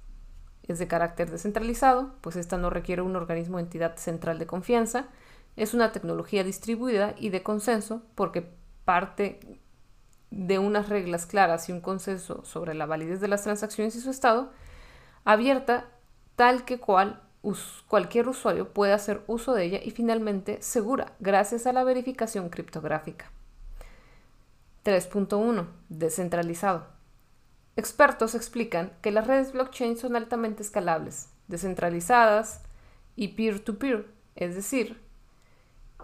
Es 0.67 0.79
de 0.79 0.87
carácter 0.87 1.31
descentralizado, 1.31 2.13
pues 2.21 2.35
esta 2.35 2.57
no 2.57 2.69
requiere 2.69 3.01
un 3.01 3.15
organismo 3.15 3.57
o 3.57 3.59
entidad 3.59 3.95
central 3.97 4.37
de 4.37 4.47
confianza. 4.47 5.07
Es 5.55 5.73
una 5.73 5.91
tecnología 5.91 6.43
distribuida 6.43 7.15
y 7.17 7.29
de 7.29 7.41
consenso, 7.41 8.03
porque 8.15 8.47
parte 8.83 9.39
de 10.29 10.59
unas 10.59 10.89
reglas 10.89 11.25
claras 11.25 11.69
y 11.69 11.71
un 11.71 11.81
consenso 11.81 12.43
sobre 12.45 12.73
la 12.73 12.85
validez 12.85 13.21
de 13.21 13.27
las 13.27 13.43
transacciones 13.43 13.95
y 13.95 14.01
su 14.01 14.09
estado, 14.09 14.51
abierta 15.27 15.83
tal 16.37 16.63
que 16.63 16.79
cual 16.79 17.21
cualquier 17.87 18.29
usuario 18.29 18.73
puede 18.73 18.93
hacer 18.93 19.21
uso 19.27 19.53
de 19.53 19.65
ella 19.65 19.79
y 19.83 19.91
finalmente 19.91 20.61
segura 20.61 21.13
gracias 21.19 21.67
a 21.67 21.73
la 21.73 21.83
verificación 21.83 22.49
criptográfica. 22.49 23.29
3.1. 24.85 25.67
Descentralizado. 25.89 26.87
Expertos 27.75 28.35
explican 28.35 28.93
que 29.01 29.11
las 29.11 29.27
redes 29.27 29.51
blockchain 29.51 29.97
son 29.97 30.15
altamente 30.15 30.63
escalables, 30.63 31.29
descentralizadas 31.49 32.61
y 33.17 33.29
peer-to-peer, 33.29 34.05
-peer, 34.05 34.05
es 34.37 34.55
decir, 34.55 34.97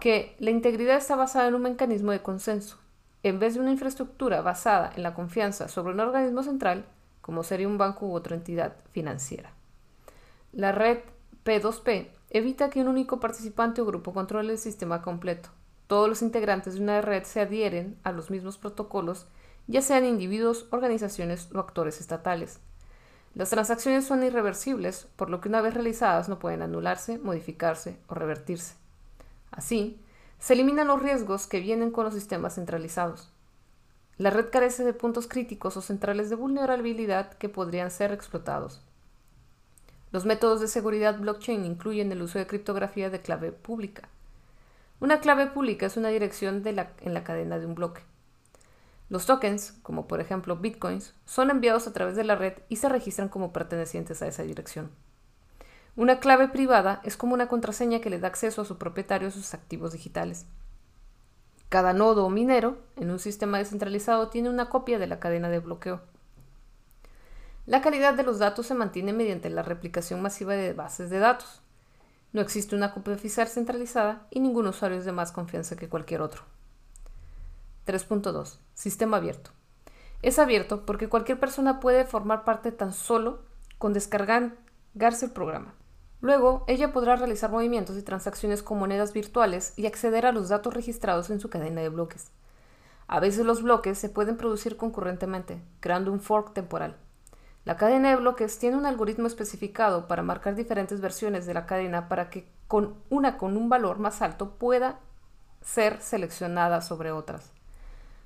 que 0.00 0.36
la 0.38 0.50
integridad 0.50 0.98
está 0.98 1.16
basada 1.16 1.48
en 1.48 1.54
un 1.54 1.62
mecanismo 1.62 2.12
de 2.12 2.22
consenso, 2.22 2.78
en 3.22 3.38
vez 3.38 3.54
de 3.54 3.60
una 3.60 3.72
infraestructura 3.72 4.42
basada 4.42 4.92
en 4.94 5.02
la 5.02 5.14
confianza 5.14 5.68
sobre 5.68 5.94
un 5.94 6.00
organismo 6.00 6.42
central, 6.42 6.84
como 7.24 7.42
sería 7.42 7.66
un 7.66 7.78
banco 7.78 8.04
u 8.04 8.14
otra 8.14 8.36
entidad 8.36 8.76
financiera. 8.90 9.50
La 10.52 10.72
red 10.72 10.98
P2P 11.46 12.10
evita 12.28 12.68
que 12.68 12.82
un 12.82 12.88
único 12.88 13.18
participante 13.18 13.80
o 13.80 13.86
grupo 13.86 14.12
controle 14.12 14.52
el 14.52 14.58
sistema 14.58 15.00
completo. 15.00 15.48
Todos 15.86 16.06
los 16.06 16.20
integrantes 16.20 16.74
de 16.74 16.82
una 16.82 17.00
red 17.00 17.24
se 17.24 17.40
adhieren 17.40 17.96
a 18.04 18.12
los 18.12 18.30
mismos 18.30 18.58
protocolos, 18.58 19.26
ya 19.66 19.80
sean 19.80 20.04
individuos, 20.04 20.66
organizaciones 20.70 21.48
o 21.54 21.60
actores 21.60 21.98
estatales. 21.98 22.60
Las 23.34 23.48
transacciones 23.48 24.04
son 24.04 24.22
irreversibles, 24.22 25.08
por 25.16 25.30
lo 25.30 25.40
que 25.40 25.48
una 25.48 25.62
vez 25.62 25.72
realizadas 25.72 26.28
no 26.28 26.38
pueden 26.38 26.60
anularse, 26.60 27.16
modificarse 27.16 27.96
o 28.06 28.14
revertirse. 28.14 28.74
Así, 29.50 29.98
se 30.38 30.52
eliminan 30.52 30.88
los 30.88 31.02
riesgos 31.02 31.46
que 31.46 31.60
vienen 31.60 31.90
con 31.90 32.04
los 32.04 32.12
sistemas 32.12 32.56
centralizados. 32.56 33.33
La 34.16 34.30
red 34.30 34.50
carece 34.50 34.84
de 34.84 34.92
puntos 34.92 35.26
críticos 35.26 35.76
o 35.76 35.82
centrales 35.82 36.30
de 36.30 36.36
vulnerabilidad 36.36 37.32
que 37.34 37.48
podrían 37.48 37.90
ser 37.90 38.12
explotados. 38.12 38.82
Los 40.12 40.24
métodos 40.24 40.60
de 40.60 40.68
seguridad 40.68 41.18
blockchain 41.18 41.64
incluyen 41.64 42.12
el 42.12 42.22
uso 42.22 42.38
de 42.38 42.46
criptografía 42.46 43.10
de 43.10 43.20
clave 43.20 43.50
pública. 43.50 44.08
Una 45.00 45.18
clave 45.18 45.48
pública 45.48 45.86
es 45.86 45.96
una 45.96 46.10
dirección 46.10 46.62
en 46.64 47.14
la 47.14 47.24
cadena 47.24 47.58
de 47.58 47.66
un 47.66 47.74
bloque. 47.74 48.02
Los 49.10 49.26
tokens, 49.26 49.72
como 49.82 50.06
por 50.06 50.20
ejemplo 50.20 50.56
bitcoins, 50.56 51.14
son 51.24 51.50
enviados 51.50 51.86
a 51.86 51.92
través 51.92 52.16
de 52.16 52.24
la 52.24 52.36
red 52.36 52.54
y 52.68 52.76
se 52.76 52.88
registran 52.88 53.28
como 53.28 53.52
pertenecientes 53.52 54.22
a 54.22 54.28
esa 54.28 54.44
dirección. 54.44 54.90
Una 55.96 56.20
clave 56.20 56.48
privada 56.48 57.00
es 57.04 57.16
como 57.16 57.34
una 57.34 57.48
contraseña 57.48 58.00
que 58.00 58.10
le 58.10 58.18
da 58.18 58.28
acceso 58.28 58.62
a 58.62 58.64
su 58.64 58.78
propietario 58.78 59.28
a 59.28 59.30
sus 59.30 59.54
activos 59.54 59.92
digitales. 59.92 60.46
Cada 61.74 61.92
nodo 61.92 62.24
o 62.24 62.30
minero 62.30 62.78
en 62.94 63.10
un 63.10 63.18
sistema 63.18 63.58
descentralizado 63.58 64.28
tiene 64.28 64.48
una 64.48 64.68
copia 64.68 64.96
de 65.00 65.08
la 65.08 65.18
cadena 65.18 65.48
de 65.48 65.58
bloqueo. 65.58 66.02
La 67.66 67.82
calidad 67.82 68.14
de 68.14 68.22
los 68.22 68.38
datos 68.38 68.68
se 68.68 68.74
mantiene 68.74 69.12
mediante 69.12 69.50
la 69.50 69.64
replicación 69.64 70.22
masiva 70.22 70.54
de 70.54 70.72
bases 70.72 71.10
de 71.10 71.18
datos. 71.18 71.62
No 72.32 72.40
existe 72.40 72.76
una 72.76 72.94
copia 72.94 73.14
oficial 73.14 73.48
centralizada 73.48 74.28
y 74.30 74.38
ningún 74.38 74.68
usuario 74.68 74.98
es 74.98 75.04
de 75.04 75.10
más 75.10 75.32
confianza 75.32 75.74
que 75.74 75.88
cualquier 75.88 76.20
otro. 76.20 76.42
3.2. 77.88 78.58
Sistema 78.74 79.16
abierto. 79.16 79.50
Es 80.22 80.38
abierto 80.38 80.86
porque 80.86 81.08
cualquier 81.08 81.40
persona 81.40 81.80
puede 81.80 82.04
formar 82.04 82.44
parte 82.44 82.70
tan 82.70 82.92
solo 82.92 83.42
con 83.78 83.92
descargarse 83.92 85.26
el 85.26 85.32
programa. 85.32 85.74
Luego, 86.24 86.64
ella 86.68 86.90
podrá 86.90 87.16
realizar 87.16 87.50
movimientos 87.50 87.98
y 87.98 88.02
transacciones 88.02 88.62
con 88.62 88.78
monedas 88.78 89.12
virtuales 89.12 89.74
y 89.76 89.84
acceder 89.84 90.24
a 90.24 90.32
los 90.32 90.48
datos 90.48 90.72
registrados 90.72 91.28
en 91.28 91.38
su 91.38 91.50
cadena 91.50 91.82
de 91.82 91.90
bloques. 91.90 92.30
A 93.06 93.20
veces 93.20 93.44
los 93.44 93.62
bloques 93.62 93.98
se 93.98 94.08
pueden 94.08 94.38
producir 94.38 94.78
concurrentemente, 94.78 95.60
creando 95.80 96.10
un 96.10 96.20
fork 96.20 96.54
temporal. 96.54 96.96
La 97.66 97.76
cadena 97.76 98.08
de 98.08 98.16
bloques 98.16 98.58
tiene 98.58 98.78
un 98.78 98.86
algoritmo 98.86 99.26
especificado 99.26 100.08
para 100.08 100.22
marcar 100.22 100.54
diferentes 100.54 101.02
versiones 101.02 101.44
de 101.44 101.52
la 101.52 101.66
cadena 101.66 102.08
para 102.08 102.30
que 102.30 102.48
con 102.68 102.94
una 103.10 103.36
con 103.36 103.58
un 103.58 103.68
valor 103.68 103.98
más 103.98 104.22
alto 104.22 104.52
pueda 104.52 105.00
ser 105.60 106.00
seleccionada 106.00 106.80
sobre 106.80 107.12
otras. 107.12 107.52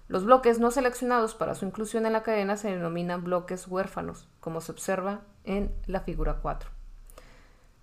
Los 0.06 0.24
bloques 0.24 0.60
no 0.60 0.70
seleccionados 0.70 1.34
para 1.34 1.56
su 1.56 1.64
inclusión 1.64 2.06
en 2.06 2.12
la 2.12 2.22
cadena 2.22 2.56
se 2.56 2.70
denominan 2.70 3.24
bloques 3.24 3.66
huérfanos, 3.66 4.28
como 4.38 4.60
se 4.60 4.70
observa 4.70 5.22
en 5.42 5.74
la 5.88 5.98
figura 5.98 6.38
4. 6.40 6.77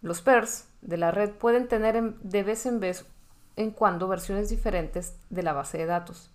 Los 0.06 0.22
pairs 0.22 0.68
de 0.84 0.98
la 0.98 1.10
red 1.10 1.32
pueden 1.32 1.68
tener 1.68 2.00
de 2.20 2.44
vez 2.44 2.68
en 2.68 2.80
vez 2.80 3.08
en 3.56 3.72
cuando 3.72 4.08
versiones 4.08 4.50
diferentes 4.50 5.16
de 5.32 5.42
la 5.42 5.52
base 5.52 5.80
de 5.80 5.88
datos. 5.88 6.30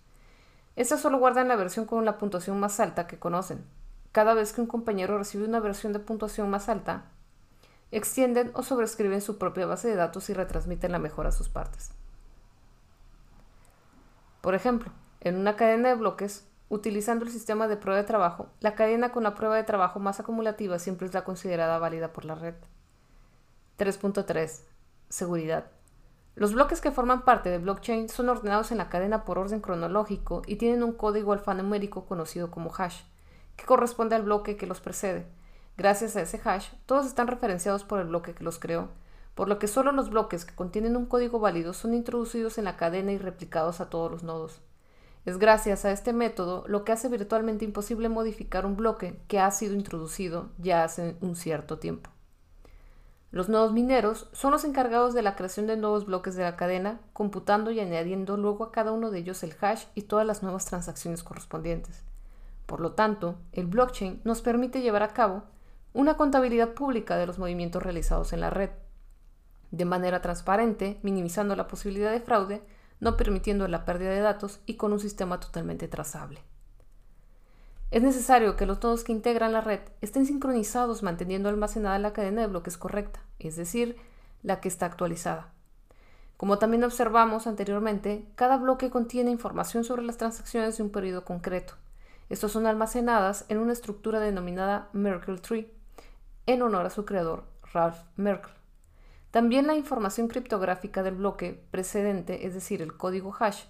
Estas 0.75 0.99
solo 0.99 1.19
guardan 1.19 1.47
la 1.47 1.55
versión 1.55 1.85
con 1.85 2.03
la 2.03 2.17
puntuación 2.17 2.59
más 2.59 2.81
alta 2.81 3.07
que 3.07 3.17
conocen. 3.17 3.63
Cada 4.11 4.33
vez 4.33 4.51
que 4.51 4.59
un 4.59 4.67
compañero 4.67 5.17
recibe 5.17 5.45
una 5.45 5.61
versión 5.61 5.93
de 5.93 5.99
puntuación 5.99 6.49
más 6.49 6.67
alta, 6.67 7.05
extienden 7.91 8.51
o 8.55 8.63
sobrescriben 8.63 9.21
su 9.21 9.37
propia 9.37 9.67
base 9.67 9.87
de 9.87 9.95
datos 9.95 10.29
y 10.29 10.33
retransmiten 10.33 10.91
la 10.91 10.99
mejora 10.99 11.29
a 11.29 11.31
sus 11.31 11.47
partes. 11.47 11.91
Por 14.41 14.53
ejemplo, 14.53 14.91
en 15.21 15.37
una 15.37 15.55
cadena 15.55 15.87
de 15.87 15.95
bloques, 15.95 16.45
utilizando 16.67 17.23
el 17.23 17.31
sistema 17.31 17.69
de 17.69 17.77
prueba 17.77 18.01
de 18.01 18.05
trabajo, 18.05 18.49
la 18.59 18.75
cadena 18.75 19.13
con 19.13 19.23
la 19.23 19.33
prueba 19.33 19.55
de 19.55 19.63
trabajo 19.63 20.01
más 20.01 20.19
acumulativa 20.19 20.77
siempre 20.77 21.07
es 21.07 21.13
la 21.13 21.23
considerada 21.23 21.79
válida 21.79 22.11
por 22.11 22.25
la 22.25 22.35
red. 22.35 22.55
3.3. 23.77 24.61
Seguridad. 25.09 25.71
Los 26.35 26.53
bloques 26.53 26.79
que 26.79 26.91
forman 26.91 27.25
parte 27.25 27.49
de 27.49 27.57
blockchain 27.57 28.07
son 28.07 28.29
ordenados 28.29 28.71
en 28.71 28.77
la 28.77 28.89
cadena 28.89 29.25
por 29.25 29.37
orden 29.37 29.59
cronológico 29.59 30.43
y 30.47 30.55
tienen 30.55 30.81
un 30.81 30.93
código 30.93 31.33
alfanumérico 31.33 32.05
conocido 32.05 32.49
como 32.51 32.71
hash, 32.77 33.01
que 33.57 33.65
corresponde 33.65 34.15
al 34.15 34.23
bloque 34.23 34.55
que 34.55 34.65
los 34.65 34.79
precede. 34.79 35.25
Gracias 35.77 36.15
a 36.15 36.21
ese 36.21 36.39
hash, 36.43 36.69
todos 36.85 37.05
están 37.05 37.27
referenciados 37.27 37.83
por 37.83 37.99
el 37.99 38.07
bloque 38.07 38.33
que 38.33 38.43
los 38.43 38.59
creó, 38.59 38.89
por 39.35 39.49
lo 39.49 39.59
que 39.59 39.67
solo 39.67 39.91
los 39.91 40.09
bloques 40.09 40.45
que 40.45 40.55
contienen 40.55 40.95
un 40.95 41.05
código 41.05 41.39
válido 41.39 41.73
son 41.73 41.93
introducidos 41.93 42.57
en 42.57 42.65
la 42.65 42.77
cadena 42.77 43.11
y 43.11 43.17
replicados 43.17 43.81
a 43.81 43.89
todos 43.89 44.11
los 44.11 44.23
nodos. 44.23 44.61
Es 45.25 45.37
gracias 45.37 45.85
a 45.85 45.91
este 45.91 46.13
método 46.13 46.63
lo 46.67 46.83
que 46.83 46.93
hace 46.93 47.09
virtualmente 47.09 47.65
imposible 47.65 48.09
modificar 48.09 48.65
un 48.65 48.75
bloque 48.75 49.19
que 49.27 49.39
ha 49.39 49.51
sido 49.51 49.73
introducido 49.73 50.49
ya 50.57 50.83
hace 50.83 51.17
un 51.21 51.35
cierto 51.35 51.77
tiempo. 51.77 52.09
Los 53.31 53.47
nodos 53.47 53.71
mineros 53.71 54.27
son 54.33 54.51
los 54.51 54.65
encargados 54.65 55.13
de 55.13 55.21
la 55.21 55.37
creación 55.37 55.65
de 55.65 55.77
nuevos 55.77 56.05
bloques 56.05 56.35
de 56.35 56.43
la 56.43 56.57
cadena, 56.57 56.99
computando 57.13 57.71
y 57.71 57.79
añadiendo 57.79 58.35
luego 58.35 58.65
a 58.65 58.71
cada 58.73 58.91
uno 58.91 59.09
de 59.09 59.19
ellos 59.19 59.41
el 59.43 59.55
hash 59.61 59.85
y 59.95 60.01
todas 60.01 60.27
las 60.27 60.43
nuevas 60.43 60.65
transacciones 60.65 61.23
correspondientes. 61.23 62.03
Por 62.65 62.81
lo 62.81 62.91
tanto, 62.91 63.35
el 63.53 63.67
blockchain 63.67 64.19
nos 64.25 64.41
permite 64.41 64.81
llevar 64.81 65.03
a 65.03 65.13
cabo 65.13 65.43
una 65.93 66.17
contabilidad 66.17 66.73
pública 66.73 67.15
de 67.15 67.25
los 67.25 67.39
movimientos 67.39 67.81
realizados 67.81 68.33
en 68.33 68.41
la 68.41 68.49
red, 68.49 68.71
de 69.71 69.85
manera 69.85 70.21
transparente, 70.21 70.99
minimizando 71.01 71.55
la 71.55 71.67
posibilidad 71.67 72.11
de 72.11 72.19
fraude, 72.19 72.61
no 72.99 73.15
permitiendo 73.15 73.65
la 73.69 73.85
pérdida 73.85 74.11
de 74.11 74.19
datos 74.19 74.59
y 74.65 74.75
con 74.75 74.91
un 74.91 74.99
sistema 74.99 75.39
totalmente 75.39 75.87
trazable. 75.87 76.41
Es 77.91 78.01
necesario 78.01 78.55
que 78.55 78.65
los 78.65 78.81
nodos 78.81 79.03
que 79.03 79.11
integran 79.11 79.51
la 79.51 79.59
red 79.59 79.81
estén 79.99 80.25
sincronizados 80.25 81.03
manteniendo 81.03 81.49
almacenada 81.49 81.99
la 81.99 82.13
cadena 82.13 82.39
de 82.39 82.47
bloques 82.47 82.77
correcta, 82.77 83.19
es 83.37 83.57
decir, 83.57 83.97
la 84.43 84.61
que 84.61 84.69
está 84.69 84.85
actualizada. 84.85 85.49
Como 86.37 86.57
también 86.57 86.85
observamos 86.85 87.47
anteriormente, 87.47 88.25
cada 88.35 88.55
bloque 88.55 88.89
contiene 88.89 89.29
información 89.29 89.83
sobre 89.83 90.03
las 90.03 90.15
transacciones 90.15 90.77
de 90.77 90.83
un 90.83 90.89
periodo 90.89 91.25
concreto. 91.25 91.73
Estos 92.29 92.53
son 92.53 92.65
almacenadas 92.65 93.43
en 93.49 93.57
una 93.57 93.73
estructura 93.73 94.21
denominada 94.21 94.87
Merkle 94.93 95.39
Tree, 95.39 95.69
en 96.45 96.61
honor 96.61 96.85
a 96.85 96.91
su 96.91 97.03
creador, 97.03 97.43
Ralph 97.73 97.99
Merkle. 98.15 98.53
También 99.31 99.67
la 99.67 99.75
información 99.75 100.29
criptográfica 100.29 101.03
del 101.03 101.15
bloque 101.15 101.61
precedente, 101.71 102.47
es 102.47 102.53
decir, 102.53 102.81
el 102.81 102.95
código 102.95 103.35
hash. 103.37 103.63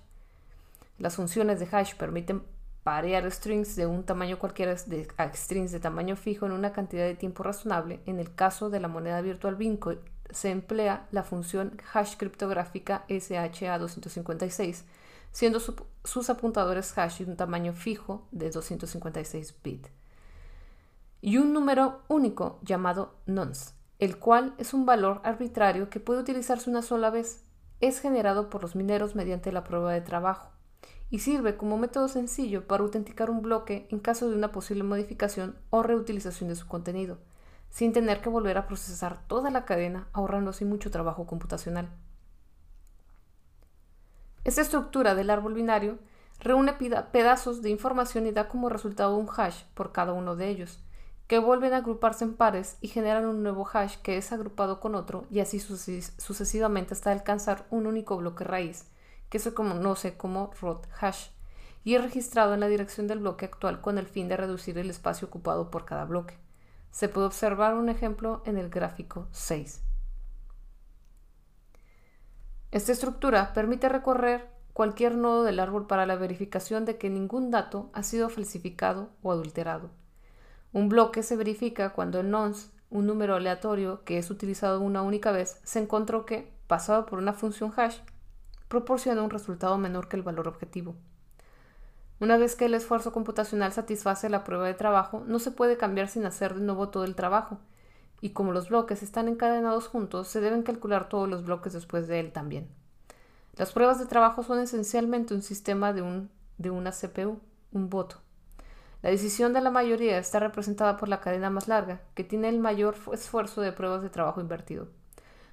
Las 0.99 1.15
funciones 1.15 1.59
de 1.59 1.67
hash 1.75 1.95
permiten 1.95 2.43
parear 2.83 3.29
strings 3.31 3.75
de 3.75 3.85
un 3.85 4.03
tamaño 4.03 4.39
cualquiera 4.39 4.73
de, 4.73 5.07
a 5.17 5.31
strings 5.33 5.71
de 5.71 5.79
tamaño 5.79 6.15
fijo 6.15 6.45
en 6.45 6.51
una 6.51 6.73
cantidad 6.73 7.05
de 7.05 7.15
tiempo 7.15 7.43
razonable. 7.43 8.01
En 8.05 8.19
el 8.19 8.33
caso 8.33 8.69
de 8.69 8.79
la 8.79 8.87
moneda 8.87 9.21
virtual 9.21 9.55
Bitcoin 9.55 9.99
se 10.31 10.49
emplea 10.49 11.07
la 11.11 11.23
función 11.23 11.77
hash 11.93 12.15
criptográfica 12.17 13.05
SHA-256, 13.07 14.83
siendo 15.31 15.59
sus 15.59 16.29
apuntadores 16.29 16.97
hash 16.97 17.19
de 17.19 17.31
un 17.31 17.37
tamaño 17.37 17.73
fijo 17.73 18.27
de 18.31 18.49
256 18.49 19.55
bits. 19.63 19.89
Y 21.21 21.37
un 21.37 21.53
número 21.53 22.01
único 22.07 22.59
llamado 22.63 23.13
nonce, 23.27 23.73
el 23.99 24.17
cual 24.17 24.55
es 24.57 24.73
un 24.73 24.87
valor 24.87 25.21
arbitrario 25.23 25.89
que 25.89 25.99
puede 25.99 26.21
utilizarse 26.21 26.69
una 26.69 26.81
sola 26.81 27.11
vez. 27.11 27.43
Es 27.79 27.99
generado 27.99 28.49
por 28.49 28.63
los 28.63 28.75
mineros 28.75 29.15
mediante 29.15 29.51
la 29.51 29.63
prueba 29.63 29.93
de 29.93 30.01
trabajo 30.01 30.51
y 31.11 31.19
sirve 31.19 31.57
como 31.57 31.77
método 31.77 32.07
sencillo 32.07 32.65
para 32.65 32.83
autenticar 32.83 33.29
un 33.29 33.41
bloque 33.41 33.85
en 33.91 33.99
caso 33.99 34.29
de 34.29 34.35
una 34.35 34.53
posible 34.53 34.83
modificación 34.83 35.57
o 35.69 35.83
reutilización 35.83 36.49
de 36.49 36.55
su 36.55 36.67
contenido, 36.67 37.19
sin 37.69 37.91
tener 37.91 38.21
que 38.21 38.29
volver 38.29 38.57
a 38.57 38.65
procesar 38.65 39.27
toda 39.27 39.51
la 39.51 39.65
cadena, 39.65 40.07
ahorrando 40.13 40.51
así 40.51 40.63
mucho 40.63 40.89
trabajo 40.89 41.27
computacional. 41.27 41.89
Esta 44.45 44.61
estructura 44.61 45.13
del 45.13 45.29
árbol 45.29 45.53
binario 45.53 45.99
reúne 46.39 46.73
pedazos 46.73 47.61
de 47.61 47.69
información 47.69 48.25
y 48.25 48.31
da 48.31 48.47
como 48.47 48.69
resultado 48.69 49.17
un 49.17 49.29
hash 49.35 49.63
por 49.73 49.91
cada 49.91 50.13
uno 50.13 50.37
de 50.37 50.47
ellos, 50.47 50.81
que 51.27 51.39
vuelven 51.39 51.73
a 51.73 51.77
agruparse 51.77 52.23
en 52.23 52.35
pares 52.35 52.77
y 52.79 52.87
generan 52.87 53.25
un 53.25 53.43
nuevo 53.43 53.67
hash 53.71 53.97
que 53.97 54.17
es 54.17 54.31
agrupado 54.31 54.79
con 54.79 54.95
otro 54.95 55.25
y 55.29 55.41
así 55.41 55.59
sucesivamente 55.59 56.93
hasta 56.93 57.11
alcanzar 57.11 57.67
un 57.69 57.85
único 57.85 58.15
bloque 58.17 58.45
raíz, 58.45 58.85
que 59.31 59.39
se 59.39 59.53
conoce 59.55 60.17
como 60.17 60.51
root 60.61 60.85
hash, 60.99 61.29
y 61.85 61.95
es 61.95 62.03
registrado 62.03 62.53
en 62.53 62.59
la 62.59 62.67
dirección 62.67 63.07
del 63.07 63.19
bloque 63.19 63.45
actual 63.45 63.81
con 63.81 63.97
el 63.97 64.05
fin 64.05 64.27
de 64.27 64.35
reducir 64.37 64.77
el 64.77 64.89
espacio 64.89 65.29
ocupado 65.29 65.71
por 65.71 65.85
cada 65.85 66.05
bloque. 66.05 66.37
Se 66.91 67.07
puede 67.07 67.27
observar 67.27 67.73
un 67.73 67.87
ejemplo 67.87 68.43
en 68.45 68.57
el 68.57 68.69
gráfico 68.69 69.29
6. 69.31 69.81
Esta 72.71 72.91
estructura 72.91 73.53
permite 73.53 73.87
recorrer 73.87 74.49
cualquier 74.73 75.15
nodo 75.15 75.43
del 75.43 75.61
árbol 75.61 75.87
para 75.87 76.05
la 76.05 76.17
verificación 76.17 76.83
de 76.83 76.97
que 76.97 77.09
ningún 77.09 77.51
dato 77.51 77.89
ha 77.93 78.03
sido 78.03 78.27
falsificado 78.29 79.11
o 79.23 79.31
adulterado. 79.31 79.91
Un 80.73 80.89
bloque 80.89 81.23
se 81.23 81.37
verifica 81.37 81.93
cuando 81.93 82.19
el 82.19 82.29
nonce, 82.29 82.69
un 82.89 83.07
número 83.07 83.35
aleatorio 83.35 84.03
que 84.03 84.17
es 84.17 84.29
utilizado 84.29 84.81
una 84.81 85.01
única 85.01 85.31
vez, 85.31 85.61
se 85.63 85.79
encontró 85.79 86.25
que, 86.25 86.53
pasado 86.67 87.05
por 87.05 87.17
una 87.19 87.31
función 87.31 87.73
hash, 87.77 87.99
proporciona 88.71 89.21
un 89.21 89.29
resultado 89.29 89.77
menor 89.77 90.07
que 90.07 90.15
el 90.15 90.23
valor 90.23 90.47
objetivo. 90.47 90.95
Una 92.21 92.37
vez 92.37 92.55
que 92.55 92.65
el 92.65 92.73
esfuerzo 92.73 93.11
computacional 93.11 93.73
satisface 93.73 94.29
la 94.29 94.45
prueba 94.45 94.65
de 94.65 94.73
trabajo, 94.73 95.23
no 95.27 95.39
se 95.39 95.51
puede 95.51 95.75
cambiar 95.75 96.07
sin 96.07 96.25
hacer 96.25 96.55
de 96.55 96.61
nuevo 96.61 96.87
todo 96.87 97.03
el 97.03 97.15
trabajo, 97.15 97.59
y 98.21 98.29
como 98.29 98.53
los 98.53 98.69
bloques 98.69 99.03
están 99.03 99.27
encadenados 99.27 99.87
juntos, 99.87 100.29
se 100.29 100.39
deben 100.39 100.63
calcular 100.63 101.09
todos 101.09 101.27
los 101.27 101.43
bloques 101.43 101.73
después 101.73 102.07
de 102.07 102.21
él 102.21 102.31
también. 102.31 102.69
Las 103.57 103.73
pruebas 103.73 103.99
de 103.99 104.05
trabajo 104.05 104.41
son 104.41 104.59
esencialmente 104.59 105.33
un 105.33 105.41
sistema 105.41 105.91
de, 105.91 106.01
un, 106.01 106.29
de 106.57 106.69
una 106.69 106.91
CPU, 106.91 107.41
un 107.73 107.89
voto. 107.89 108.21
La 109.01 109.09
decisión 109.09 109.51
de 109.51 109.59
la 109.59 109.71
mayoría 109.71 110.17
está 110.17 110.39
representada 110.39 110.95
por 110.95 111.09
la 111.09 111.19
cadena 111.19 111.49
más 111.49 111.67
larga, 111.67 111.99
que 112.13 112.23
tiene 112.23 112.47
el 112.47 112.59
mayor 112.59 112.95
esfuerzo 113.11 113.59
de 113.59 113.73
pruebas 113.73 114.01
de 114.01 114.09
trabajo 114.09 114.39
invertido. 114.39 114.87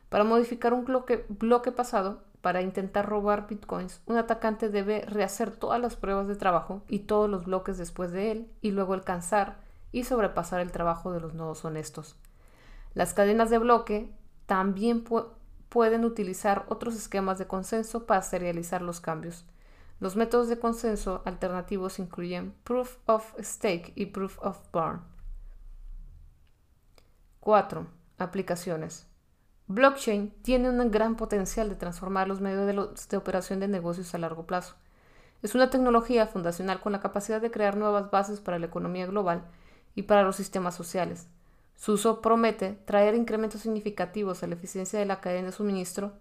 Para 0.08 0.22
modificar 0.22 0.72
un 0.72 0.84
bloque, 0.84 1.26
bloque 1.28 1.72
pasado, 1.72 2.27
para 2.40 2.62
intentar 2.62 3.06
robar 3.06 3.46
bitcoins, 3.48 4.00
un 4.06 4.16
atacante 4.16 4.68
debe 4.68 5.02
rehacer 5.02 5.50
todas 5.50 5.80
las 5.80 5.96
pruebas 5.96 6.28
de 6.28 6.36
trabajo 6.36 6.82
y 6.88 7.00
todos 7.00 7.28
los 7.28 7.44
bloques 7.44 7.78
después 7.78 8.12
de 8.12 8.30
él 8.30 8.50
y 8.60 8.70
luego 8.70 8.94
alcanzar 8.94 9.58
y 9.92 10.04
sobrepasar 10.04 10.60
el 10.60 10.72
trabajo 10.72 11.12
de 11.12 11.20
los 11.20 11.34
nodos 11.34 11.64
honestos. 11.64 12.16
Las 12.94 13.14
cadenas 13.14 13.50
de 13.50 13.58
bloque 13.58 14.12
también 14.46 15.04
pueden 15.68 16.04
utilizar 16.04 16.64
otros 16.68 16.94
esquemas 16.94 17.38
de 17.38 17.46
consenso 17.46 18.06
para 18.06 18.22
serializar 18.22 18.82
los 18.82 19.00
cambios. 19.00 19.44
Los 20.00 20.14
métodos 20.14 20.48
de 20.48 20.58
consenso 20.58 21.22
alternativos 21.24 21.98
incluyen 21.98 22.54
Proof 22.64 22.98
of 23.06 23.34
Stake 23.40 23.92
y 23.96 24.06
Proof 24.06 24.38
of 24.40 24.58
Burn. 24.72 25.02
4. 27.40 27.86
Aplicaciones. 28.18 29.08
Blockchain 29.70 30.30
tiene 30.40 30.70
un 30.70 30.90
gran 30.90 31.14
potencial 31.14 31.68
de 31.68 31.74
transformar 31.74 32.26
los 32.26 32.40
medios 32.40 32.66
de, 33.10 33.16
operación 33.18 33.60
de 33.60 33.68
negocios 33.68 34.14
a 34.14 34.18
largo 34.18 34.46
plazo. 34.46 34.76
Es 35.42 35.54
una 35.54 35.68
tecnología 35.68 36.26
fundacional 36.26 36.80
con 36.80 36.92
la 36.92 37.00
capacidad 37.00 37.38
de 37.38 37.50
crear 37.50 37.76
nuevas 37.76 38.10
bases 38.10 38.40
para 38.40 38.58
la 38.58 38.64
economía 38.64 39.06
global 39.06 39.44
y 39.94 40.04
para 40.04 40.22
los 40.22 40.36
sistemas 40.36 40.74
sociales. 40.74 41.28
Su 41.76 41.92
uso 41.92 42.22
promete 42.22 42.78
traer 42.86 43.14
incrementos 43.14 43.60
significativos 43.60 44.42
a 44.42 44.46
la 44.46 44.54
eficiencia 44.54 44.98
de 44.98 45.04
la 45.04 45.20
cadena 45.20 45.48
de 45.48 45.52
suministro, 45.52 46.14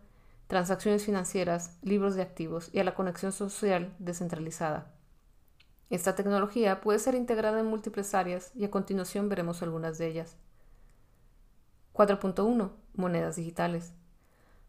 transacciones 0.47 1.05
financieras, 1.05 1.77
libros 1.81 2.15
de 2.15 2.23
activos 2.23 2.69
y 2.73 2.79
a 2.79 2.83
la 2.83 2.95
conexión 2.95 3.31
social 3.31 3.93
descentralizada. 3.97 4.91
Esta 5.89 6.15
tecnología 6.15 6.81
puede 6.81 6.99
ser 6.99 7.15
integrada 7.15 7.61
en 7.61 7.67
múltiples 7.67 8.13
áreas 8.13 8.51
y 8.55 8.65
a 8.65 8.71
continuación 8.71 9.29
veremos 9.29 9.63
algunas 9.63 9.97
de 9.97 10.07
ellas. 10.07 10.35
4.1 11.93 12.71
monedas 12.97 13.35
digitales. 13.35 13.93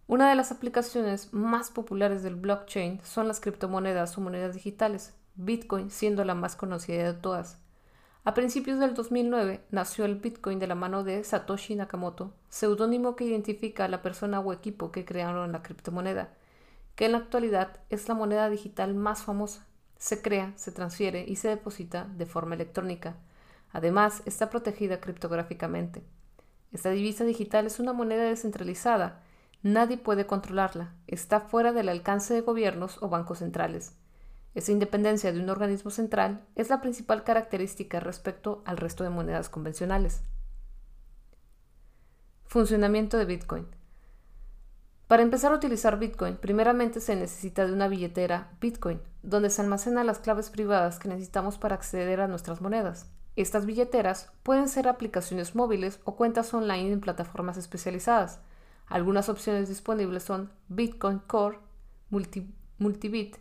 Una 0.06 0.30
de 0.30 0.36
las 0.36 0.52
aplicaciones 0.52 1.34
más 1.34 1.70
populares 1.70 2.22
del 2.22 2.36
blockchain 2.36 3.00
son 3.04 3.28
las 3.28 3.40
criptomonedas 3.40 4.16
o 4.16 4.20
monedas 4.20 4.54
digitales, 4.54 5.14
Bitcoin 5.34 5.90
siendo 5.90 6.24
la 6.24 6.34
más 6.34 6.56
conocida 6.56 7.12
de 7.12 7.14
todas. 7.14 7.58
A 8.24 8.34
principios 8.34 8.78
del 8.78 8.94
2009 8.94 9.64
nació 9.70 10.04
el 10.04 10.16
Bitcoin 10.16 10.58
de 10.58 10.66
la 10.66 10.74
mano 10.74 11.04
de 11.04 11.22
Satoshi 11.24 11.76
Nakamoto, 11.76 12.34
seudónimo 12.48 13.16
que 13.16 13.24
identifica 13.24 13.84
a 13.84 13.88
la 13.88 14.02
persona 14.02 14.40
o 14.40 14.52
equipo 14.52 14.92
que 14.92 15.04
crearon 15.04 15.52
la 15.52 15.62
criptomoneda, 15.62 16.34
que 16.94 17.06
en 17.06 17.12
la 17.12 17.18
actualidad 17.18 17.80
es 17.88 18.08
la 18.08 18.14
moneda 18.14 18.50
digital 18.50 18.94
más 18.94 19.22
famosa. 19.22 19.66
Se 19.96 20.20
crea, 20.20 20.52
se 20.56 20.72
transfiere 20.72 21.24
y 21.26 21.36
se 21.36 21.48
deposita 21.48 22.04
de 22.16 22.26
forma 22.26 22.54
electrónica. 22.54 23.16
Además, 23.72 24.22
está 24.26 24.50
protegida 24.50 25.00
criptográficamente. 25.00 26.02
Esta 26.72 26.90
divisa 26.90 27.24
digital 27.24 27.66
es 27.66 27.80
una 27.80 27.92
moneda 27.92 28.24
descentralizada. 28.24 29.22
Nadie 29.62 29.96
puede 29.96 30.26
controlarla. 30.26 30.94
Está 31.06 31.40
fuera 31.40 31.72
del 31.72 31.88
alcance 31.88 32.34
de 32.34 32.42
gobiernos 32.42 33.02
o 33.02 33.08
bancos 33.08 33.38
centrales. 33.38 33.94
Esa 34.54 34.72
independencia 34.72 35.32
de 35.32 35.40
un 35.40 35.50
organismo 35.50 35.90
central 35.90 36.44
es 36.56 36.68
la 36.68 36.80
principal 36.80 37.24
característica 37.24 38.00
respecto 38.00 38.62
al 38.66 38.76
resto 38.76 39.04
de 39.04 39.10
monedas 39.10 39.48
convencionales. 39.48 40.22
Funcionamiento 42.46 43.18
de 43.18 43.24
Bitcoin. 43.24 43.66
Para 45.06 45.22
empezar 45.22 45.52
a 45.52 45.56
utilizar 45.56 45.98
Bitcoin, 45.98 46.36
primeramente 46.36 47.00
se 47.00 47.16
necesita 47.16 47.66
de 47.66 47.72
una 47.72 47.88
billetera 47.88 48.50
Bitcoin, 48.60 49.00
donde 49.22 49.48
se 49.48 49.62
almacenan 49.62 50.06
las 50.06 50.18
claves 50.18 50.50
privadas 50.50 50.98
que 50.98 51.08
necesitamos 51.08 51.56
para 51.56 51.74
acceder 51.74 52.20
a 52.20 52.28
nuestras 52.28 52.60
monedas. 52.60 53.06
Estas 53.38 53.66
billeteras 53.66 54.32
pueden 54.42 54.68
ser 54.68 54.88
aplicaciones 54.88 55.54
móviles 55.54 56.00
o 56.02 56.16
cuentas 56.16 56.52
online 56.52 56.90
en 56.90 57.00
plataformas 57.00 57.56
especializadas. 57.56 58.40
Algunas 58.88 59.28
opciones 59.28 59.68
disponibles 59.68 60.24
son 60.24 60.50
Bitcoin 60.66 61.20
Core, 61.20 61.60
Multibit, 62.10 63.36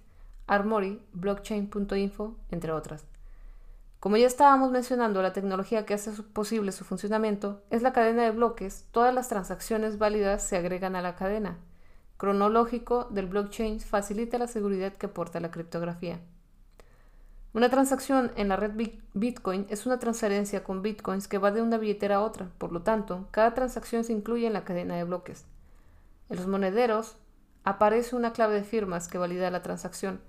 Armory, 0.46 1.02
Blockchain.info, 1.14 2.38
entre 2.52 2.74
otras. 2.74 3.08
Como 4.00 4.18
ya 4.18 4.28
estábamos 4.28 4.70
mencionando, 4.70 5.24
la 5.24 5.34
tecnología 5.34 5.88
que 5.88 5.96
hace 5.96 6.12
posible 6.22 6.72
su 6.74 6.86
funcionamiento 6.86 7.64
es 7.72 7.82
la 7.82 7.92
cadena 7.92 8.22
de 8.22 8.30
bloques. 8.30 8.86
Todas 8.92 9.16
las 9.16 9.30
transacciones 9.30 9.98
válidas 9.98 10.44
se 10.44 10.58
agregan 10.58 10.96
a 10.96 11.02
la 11.02 11.16
cadena. 11.16 11.58
Cronológico 12.18 13.06
del 13.06 13.26
blockchain 13.26 13.80
facilita 13.80 14.38
la 14.38 14.46
seguridad 14.46 14.94
que 14.94 15.08
aporta 15.08 15.40
la 15.40 15.50
criptografía. 15.50 16.22
Una 17.58 17.72
transacción 17.72 18.32
en 18.36 18.50
la 18.50 18.56
red 18.56 18.74
Bitcoin 19.16 19.66
es 19.70 19.88
una 19.88 19.98
transferencia 19.98 20.64
con 20.64 20.84
bitcoins 20.84 21.28
que 21.28 21.40
va 21.40 21.50
de 21.50 21.64
una 21.64 21.80
billetera 21.80 22.18
a 22.18 22.22
otra, 22.22 22.52
por 22.60 22.72
lo 22.72 22.84
tanto, 22.84 23.28
cada 23.32 23.56
transacción 23.56 24.04
se 24.04 24.14
incluye 24.14 24.46
en 24.46 24.54
la 24.54 24.64
cadena 24.64 24.96
de 24.96 25.04
bloques. 25.04 25.44
En 26.30 26.38
los 26.38 26.46
monederos 26.46 27.16
aparece 27.64 28.16
una 28.16 28.32
clave 28.32 28.54
de 28.54 28.64
firmas 28.64 29.08
que 29.08 29.18
valida 29.18 29.50
la 29.50 29.64
transacción. 29.64 30.22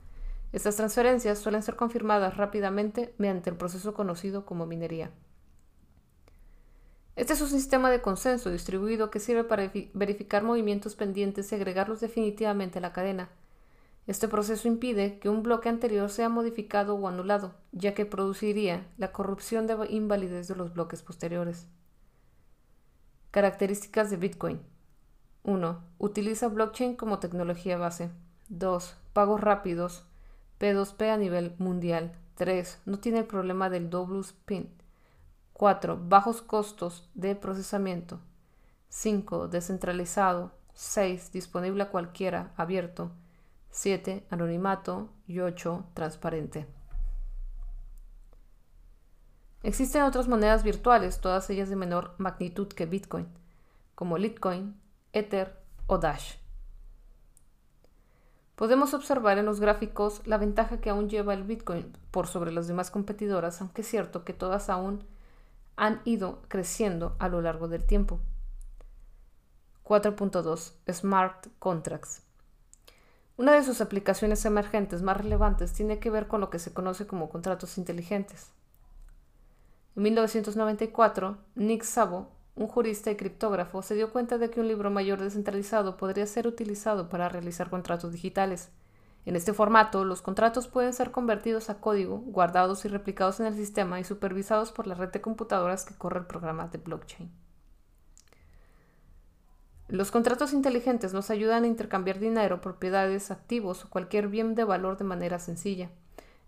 Estas 0.55 0.77
transferencias 0.77 1.39
suelen 1.39 1.63
ser 1.63 1.77
confirmadas 1.77 2.39
rápidamente 2.39 3.15
mediante 3.19 3.51
el 3.51 3.57
proceso 3.57 3.93
conocido 3.93 4.47
como 4.47 4.65
minería. 4.65 5.11
Este 7.15 7.35
es 7.35 7.43
un 7.43 7.49
sistema 7.51 7.91
de 7.91 8.01
consenso 8.01 8.49
distribuido 8.49 9.11
que 9.11 9.21
sirve 9.21 9.45
para 9.45 9.71
verificar 9.93 10.45
movimientos 10.45 10.97
pendientes 10.97 11.53
y 11.53 11.57
agregarlos 11.57 12.01
definitivamente 12.01 12.79
a 12.79 12.81
la 12.81 12.95
cadena. 12.95 13.29
Este 14.09 14.27
proceso 14.27 14.69
impide 14.69 15.19
que 15.19 15.29
un 15.29 15.43
bloque 15.43 15.69
anterior 15.69 16.09
sea 16.09 16.31
modificado 16.31 16.95
o 16.95 17.09
anulado, 17.09 17.55
ya 17.73 17.93
que 17.93 18.07
produciría 18.07 18.89
la 18.97 19.13
corrupción 19.13 19.67
de 19.67 19.77
invalidez 19.91 20.49
de 20.49 20.57
los 20.57 20.73
bloques 20.73 21.03
posteriores. 21.03 21.69
Características 23.31 24.09
de 24.09 24.17
Bitcoin. 24.17 24.63
1. 25.43 25.85
Utiliza 25.99 26.49
blockchain 26.49 26.97
como 26.97 27.19
tecnología 27.19 27.77
base. 27.77 28.11
2. 28.49 28.97
Pagos 29.13 29.43
rápidos. 29.43 30.07
P2P 30.59 31.11
a 31.11 31.19
nivel 31.19 31.55
mundial. 31.59 32.17
3. 32.37 32.81
No 32.87 33.01
tiene 33.01 33.19
el 33.19 33.27
problema 33.27 33.69
del 33.69 33.91
double 33.91 34.21
spin. 34.21 34.71
4. 35.53 36.01
Bajos 36.09 36.41
costos 36.41 37.11
de 37.13 37.37
procesamiento. 37.37 38.21
5. 38.89 39.49
Descentralizado. 39.49 40.53
6. 40.73 41.31
Disponible 41.31 41.83
a 41.83 41.91
cualquiera, 41.91 42.55
abierto. 42.57 43.13
7. 43.71 44.27
Anonimato. 44.31 45.11
Y 45.27 45.41
8. 45.41 45.91
Transparente. 45.95 46.67
Existen 49.63 50.03
otras 50.03 50.29
monedas 50.29 50.63
virtuales, 50.63 51.21
todas 51.21 51.51
ellas 51.51 51.69
de 51.69 51.77
menor 51.77 52.15
magnitud 52.19 52.69
que 52.69 52.87
Bitcoin, 52.87 53.27
como 53.95 54.17
Litecoin, 54.17 54.81
Ether 55.13 55.61
o 55.87 55.99
Dash. 55.99 56.37
Podemos 58.55 58.95
observar 58.95 59.39
en 59.39 59.47
los 59.47 59.61
gráficos 59.61 60.27
la 60.27 60.39
ventaja 60.39 60.81
que 60.81 60.91
aún 60.91 61.09
lleva 61.09 61.35
el 61.35 61.43
Bitcoin 61.43 61.93
por 62.11 62.27
sobre 62.29 62.53
las 62.53 62.69
demás 62.69 62.91
competidoras, 62.91 63.61
aunque 63.61 63.83
es 63.83 63.89
cierto 63.89 64.25
que 64.25 64.33
todas 64.33 64.71
aún 64.71 65.05
han 65.77 66.01
ido 66.05 66.43
creciendo 66.49 67.17
a 67.19 67.29
lo 67.29 67.43
largo 67.43 67.69
del 67.69 67.85
tiempo. 67.85 68.21
4.2 69.85 70.73
Smart 70.93 71.49
Contracts 71.59 72.28
Una 73.39 73.53
de 73.53 73.63
sus 73.63 73.81
aplicaciones 73.81 74.45
emergentes 74.47 75.03
más 75.03 75.17
relevantes 75.17 75.73
tiene 75.73 76.01
que 76.01 76.11
ver 76.11 76.27
con 76.27 76.41
lo 76.41 76.51
que 76.51 76.59
se 76.59 76.75
conoce 76.75 77.07
como 77.07 77.29
contratos 77.29 77.79
inteligentes. 77.79 78.51
En 79.95 80.03
1994, 80.03 81.39
Nick 81.55 81.85
Szabo, 81.85 82.33
un 82.57 82.67
jurista 82.67 83.13
y 83.13 83.17
criptógrafo, 83.17 83.81
se 83.83 83.95
dio 83.95 84.11
cuenta 84.13 84.39
de 84.39 84.51
que 84.51 84.59
un 84.59 84.67
libro 84.67 84.91
mayor 84.91 85.21
descentralizado 85.21 85.97
podría 85.97 86.27
ser 86.27 86.49
utilizado 86.49 87.09
para 87.09 87.29
realizar 87.29 87.71
contratos 87.71 88.11
digitales. 88.11 88.71
En 89.25 89.37
este 89.37 89.53
formato, 89.53 90.05
los 90.05 90.21
contratos 90.21 90.67
pueden 90.67 90.93
ser 90.93 91.13
convertidos 91.13 91.71
a 91.71 91.81
código, 91.81 92.19
guardados 92.19 92.85
y 92.87 92.89
replicados 92.89 93.39
en 93.39 93.47
el 93.47 93.55
sistema 93.55 94.01
y 94.01 94.05
supervisados 94.05 94.73
por 94.73 94.89
la 94.89 94.97
red 94.97 95.13
de 95.13 95.21
computadoras 95.21 95.85
que 95.85 95.95
corre 95.95 96.19
el 96.19 96.27
programa 96.27 96.67
de 96.67 96.79
blockchain. 96.79 97.31
Los 99.89 100.11
contratos 100.11 100.53
inteligentes 100.53 101.15
nos 101.15 101.31
ayudan 101.31 101.65
a 101.65 101.67
intercambiar 101.67 102.19
dinero, 102.19 102.61
propiedades, 102.61 103.31
activos 103.31 103.87
o 103.87 103.89
cualquier 103.89 104.29
bien 104.29 104.55
de 104.55 104.65
valor 104.65 104.99
de 104.99 105.05
manera 105.05 105.39
sencilla, 105.39 105.89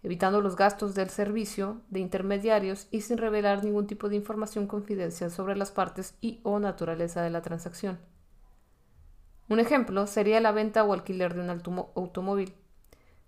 evitando 0.02 0.42
los 0.42 0.56
gastos 0.56 0.94
del 0.94 1.08
servicio 1.08 1.80
de 1.88 2.00
intermediarios 2.00 2.86
y 2.90 3.00
sin 3.00 3.16
revelar 3.16 3.64
ningún 3.64 3.86
tipo 3.86 4.10
de 4.10 4.16
información 4.16 4.66
confidencial 4.66 5.30
sobre 5.30 5.56
las 5.56 5.70
partes 5.70 6.16
y 6.20 6.40
o 6.42 6.58
naturaleza 6.58 7.22
de 7.22 7.30
la 7.30 7.40
transacción. 7.40 7.98
Un 9.48 9.58
ejemplo 9.58 10.06
sería 10.06 10.38
la 10.40 10.52
venta 10.52 10.84
o 10.84 10.92
alquiler 10.92 11.32
de 11.32 11.40
un 11.40 11.48
automóvil. 11.48 12.54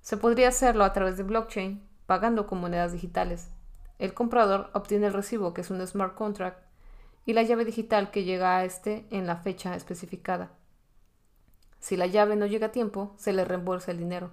Se 0.03 0.18
podría 0.18 0.48
hacerlo 0.48 0.85
a 0.85 0.92
través 0.92 1.16
de 1.16 1.22
blockchain, 1.22 1.83
pagando 2.05 2.46
con 2.46 2.61
monedas 2.61 2.92
digitales. 2.92 3.48
El 3.98 4.12
comprador 4.12 4.68
obtiene 4.75 5.07
el 5.07 5.14
recibo, 5.14 5.55
que 5.55 5.62
es 5.62 5.70
un 5.70 5.85
smart 5.87 6.14
contract, 6.14 6.62
y 7.25 7.33
la 7.33 7.43
llave 7.43 7.65
digital 7.65 8.11
que 8.11 8.25
llega 8.25 8.57
a 8.57 8.65
este 8.65 9.07
en 9.11 9.27
la 9.27 9.37
fecha 9.37 9.77
especificada. 9.77 10.51
Si 11.81 11.97
la 11.97 12.07
llave 12.07 12.37
no 12.37 12.47
llega 12.47 12.69
a 12.69 12.73
tiempo, 12.73 13.15
se 13.17 13.33
le 13.33 13.45
reembolsa 13.45 13.91
el 13.91 13.99
dinero. 13.99 14.31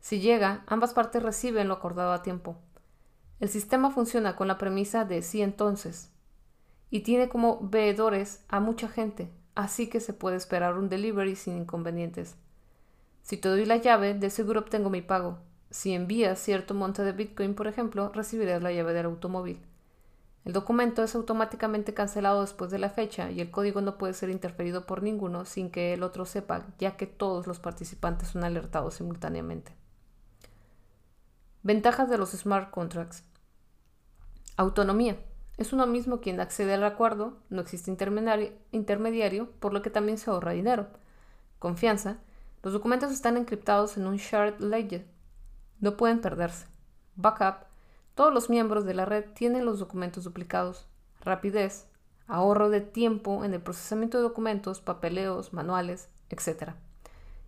Si 0.00 0.20
llega, 0.20 0.64
ambas 0.66 0.94
partes 0.94 1.22
reciben 1.22 1.68
lo 1.68 1.74
acordado 1.74 2.12
a 2.12 2.22
tiempo. 2.22 2.56
El 3.40 3.48
sistema 3.48 3.90
funciona 3.90 4.36
con 4.36 4.48
la 4.48 4.58
premisa 4.58 5.04
de 5.04 5.22
sí 5.22 5.42
entonces 5.42 6.10
y 6.90 7.00
tiene 7.00 7.28
como 7.28 7.58
veedores 7.60 8.44
a 8.48 8.60
mucha 8.60 8.88
gente, 8.88 9.30
así 9.54 9.88
que 9.88 10.00
se 10.00 10.12
puede 10.12 10.36
esperar 10.36 10.78
un 10.78 10.88
delivery 10.88 11.34
sin 11.34 11.56
inconvenientes. 11.56 12.36
Si 13.22 13.36
te 13.36 13.48
doy 13.48 13.64
la 13.64 13.78
llave, 13.78 14.14
de 14.14 14.30
seguro 14.30 14.60
obtengo 14.60 14.90
mi 14.90 15.00
pago. 15.00 15.38
Si 15.70 15.92
envías 15.92 16.38
cierto 16.38 16.74
monte 16.74 17.02
de 17.02 17.12
Bitcoin, 17.12 17.54
por 17.54 17.66
ejemplo, 17.66 18.10
recibirás 18.12 18.62
la 18.62 18.70
llave 18.70 18.92
del 18.92 19.06
automóvil. 19.06 19.60
El 20.44 20.52
documento 20.52 21.02
es 21.02 21.14
automáticamente 21.14 21.94
cancelado 21.94 22.42
después 22.42 22.70
de 22.70 22.78
la 22.78 22.90
fecha 22.90 23.30
y 23.30 23.40
el 23.40 23.50
código 23.50 23.80
no 23.80 23.96
puede 23.96 24.12
ser 24.12 24.28
interferido 24.28 24.84
por 24.86 25.02
ninguno 25.02 25.46
sin 25.46 25.70
que 25.70 25.94
el 25.94 26.02
otro 26.02 26.26
sepa, 26.26 26.66
ya 26.78 26.98
que 26.98 27.06
todos 27.06 27.46
los 27.46 27.60
participantes 27.60 28.28
son 28.28 28.44
alertados 28.44 28.94
simultáneamente. 28.94 29.72
Ventajas 31.62 32.10
de 32.10 32.18
los 32.18 32.32
smart 32.32 32.70
contracts. 32.70 33.24
Autonomía. 34.58 35.16
Es 35.56 35.72
uno 35.72 35.86
mismo 35.86 36.20
quien 36.20 36.40
accede 36.40 36.74
al 36.74 36.84
acuerdo, 36.84 37.38
no 37.48 37.62
existe 37.62 37.90
intermediario, 37.90 39.50
por 39.60 39.72
lo 39.72 39.80
que 39.80 39.88
también 39.88 40.18
se 40.18 40.28
ahorra 40.28 40.52
dinero. 40.52 40.88
Confianza. 41.58 42.18
Los 42.62 42.74
documentos 42.74 43.12
están 43.12 43.38
encriptados 43.38 43.96
en 43.96 44.06
un 44.06 44.16
shared 44.16 44.58
ledger. 44.58 45.06
No 45.80 45.96
pueden 45.96 46.20
perderse. 46.20 46.66
Backup 47.16 47.73
todos 48.14 48.32
los 48.32 48.48
miembros 48.48 48.84
de 48.84 48.94
la 48.94 49.04
red 49.04 49.24
tienen 49.34 49.64
los 49.64 49.78
documentos 49.78 50.24
duplicados. 50.24 50.86
Rapidez, 51.20 51.86
ahorro 52.26 52.70
de 52.70 52.80
tiempo 52.80 53.44
en 53.44 53.54
el 53.54 53.60
procesamiento 53.60 54.18
de 54.18 54.22
documentos, 54.22 54.80
papeleos, 54.80 55.52
manuales, 55.52 56.08
etc. 56.30 56.72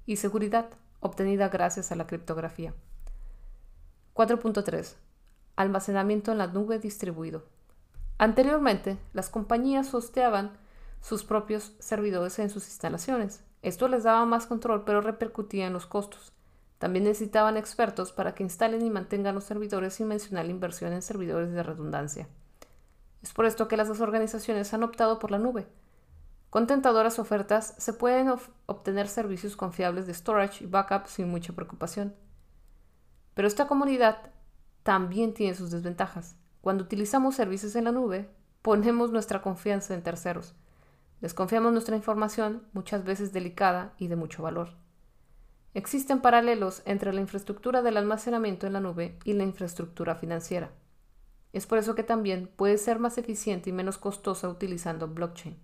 Y 0.06 0.16
seguridad, 0.16 0.68
obtenida 1.00 1.48
gracias 1.48 1.92
a 1.92 1.96
la 1.96 2.06
criptografía. 2.06 2.74
4.3. 4.14 4.94
Almacenamiento 5.56 6.32
en 6.32 6.38
la 6.38 6.48
nube 6.48 6.78
distribuido. 6.78 7.44
Anteriormente, 8.18 8.98
las 9.12 9.28
compañías 9.28 9.92
hosteaban 9.94 10.56
sus 11.00 11.22
propios 11.22 11.74
servidores 11.78 12.38
en 12.38 12.50
sus 12.50 12.66
instalaciones. 12.66 13.44
Esto 13.62 13.88
les 13.88 14.04
daba 14.04 14.24
más 14.24 14.46
control, 14.46 14.84
pero 14.84 15.00
repercutía 15.00 15.66
en 15.66 15.72
los 15.72 15.86
costos. 15.86 16.32
También 16.78 17.04
necesitaban 17.04 17.56
expertos 17.56 18.12
para 18.12 18.34
que 18.34 18.42
instalen 18.42 18.82
y 18.82 18.90
mantengan 18.90 19.34
los 19.34 19.44
servidores 19.44 19.94
sin 19.94 20.08
mencionar 20.08 20.44
la 20.44 20.50
inversión 20.50 20.92
en 20.92 21.02
servidores 21.02 21.52
de 21.52 21.62
redundancia. 21.62 22.28
Es 23.22 23.32
por 23.32 23.46
esto 23.46 23.66
que 23.66 23.76
las 23.76 23.88
dos 23.88 24.00
organizaciones 24.00 24.72
han 24.74 24.82
optado 24.82 25.18
por 25.18 25.30
la 25.30 25.38
nube. 25.38 25.66
Con 26.50 26.66
tentadoras 26.66 27.18
ofertas 27.18 27.74
se 27.78 27.92
pueden 27.92 28.32
obtener 28.66 29.08
servicios 29.08 29.56
confiables 29.56 30.06
de 30.06 30.14
storage 30.14 30.64
y 30.64 30.66
backup 30.66 31.06
sin 31.06 31.28
mucha 31.28 31.52
preocupación. 31.52 32.14
Pero 33.34 33.48
esta 33.48 33.66
comunidad 33.66 34.30
también 34.82 35.34
tiene 35.34 35.54
sus 35.54 35.70
desventajas. 35.70 36.36
Cuando 36.60 36.84
utilizamos 36.84 37.34
servicios 37.34 37.74
en 37.76 37.84
la 37.84 37.92
nube, 37.92 38.30
ponemos 38.62 39.10
nuestra 39.10 39.42
confianza 39.42 39.94
en 39.94 40.02
terceros. 40.02 40.54
Desconfiamos 41.20 41.72
nuestra 41.72 41.96
información, 41.96 42.62
muchas 42.72 43.04
veces 43.04 43.32
delicada 43.32 43.94
y 43.98 44.08
de 44.08 44.16
mucho 44.16 44.42
valor. 44.42 44.70
Existen 45.76 46.22
paralelos 46.22 46.80
entre 46.86 47.12
la 47.12 47.20
infraestructura 47.20 47.82
del 47.82 47.98
almacenamiento 47.98 48.66
en 48.66 48.72
la 48.72 48.80
nube 48.80 49.18
y 49.24 49.34
la 49.34 49.42
infraestructura 49.42 50.14
financiera. 50.14 50.70
Es 51.52 51.66
por 51.66 51.76
eso 51.76 51.94
que 51.94 52.02
también 52.02 52.50
puede 52.56 52.78
ser 52.78 52.98
más 52.98 53.18
eficiente 53.18 53.68
y 53.68 53.74
menos 53.74 53.98
costosa 53.98 54.48
utilizando 54.48 55.06
blockchain. 55.06 55.58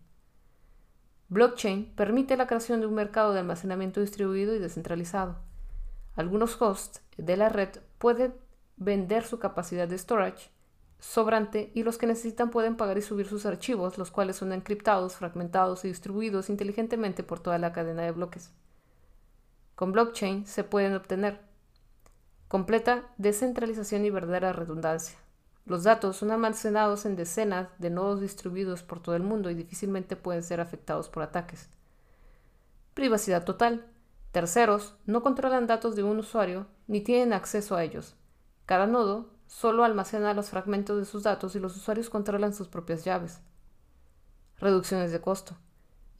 Blockchain 1.31 1.95
permite 1.97 2.37
la 2.37 2.47
creación 2.47 2.81
de 2.81 2.89
un 2.89 2.95
mercado 2.95 3.33
de 3.33 3.39
almacenamiento 3.39 4.03
distribuido 4.03 4.55
y 4.55 4.59
descentralizado. 4.59 5.39
Algunos 6.15 6.61
hosts 6.61 7.01
de 7.17 7.39
la 7.39 7.49
red 7.49 7.71
pueden 7.97 8.35
vender 8.77 9.25
su 9.25 9.39
capacidad 9.39 9.89
de 9.89 9.97
storage 9.97 10.51
sobrante 10.99 11.73
y 11.75 11.85
los 11.85 11.97
que 11.97 12.07
necesitan 12.07 12.51
pueden 12.51 12.77
pagar 12.77 12.99
y 12.99 13.03
subir 13.03 13.29
sus 13.29 13.47
archivos, 13.47 13.97
los 13.97 14.11
cuales 14.11 14.37
son 14.37 14.53
encriptados, 14.53 15.17
fragmentados 15.17 15.87
y 15.87 15.89
distribuidos 15.89 16.51
inteligentemente 16.51 17.23
por 17.23 17.41
toda 17.41 17.57
la 17.57 17.73
cadena 17.73 18.03
de 18.03 18.13
bloques. 18.13 18.53
Con 19.83 19.91
blockchain 19.91 20.47
se 20.47 20.63
pueden 20.63 20.95
obtener 20.95 21.41
completa 22.47 23.13
descentralización 23.19 24.05
y 24.05 24.11
verdadera 24.11 24.53
redundancia. 24.53 25.19
Los 25.67 25.83
datos 25.83 26.19
son 26.19 26.31
almacenados 26.31 27.05
en 27.05 27.17
decenas 27.17 27.67
de 27.79 27.91
nodos 27.91 28.21
distribuidos 28.21 28.85
por 28.85 29.03
todo 29.03 29.17
el 29.17 29.25
mundo 29.25 29.51
y 29.51 29.55
difícilmente 29.55 30.15
pueden 30.15 30.45
ser 30.45 30.61
afectados 30.61 31.09
por 31.09 31.25
ataques. 31.25 31.69
Privacidad 32.95 33.45
total. 33.45 33.85
Terceros 34.31 34.95
no 35.05 35.21
controlan 35.25 35.67
datos 35.67 35.97
de 35.97 36.05
un 36.05 36.21
usuario 36.21 36.69
ni 36.87 37.01
tienen 37.01 37.33
acceso 37.33 37.75
a 37.75 37.83
ellos. 37.83 38.15
Cada 38.67 38.87
nodo 38.87 39.31
solo 39.49 39.83
almacena 39.83 40.33
los 40.33 40.51
fragmentos 40.51 40.97
de 40.97 41.07
sus 41.07 41.25
datos 41.25 41.57
y 41.57 41.59
los 41.59 41.77
usuarios 41.77 42.09
controlan 42.09 42.55
sus 42.55 42.69
propias 42.69 43.05
llaves. 43.05 43.41
Reducciones 44.61 45.11
de 45.11 45.21
costo. 45.21 45.57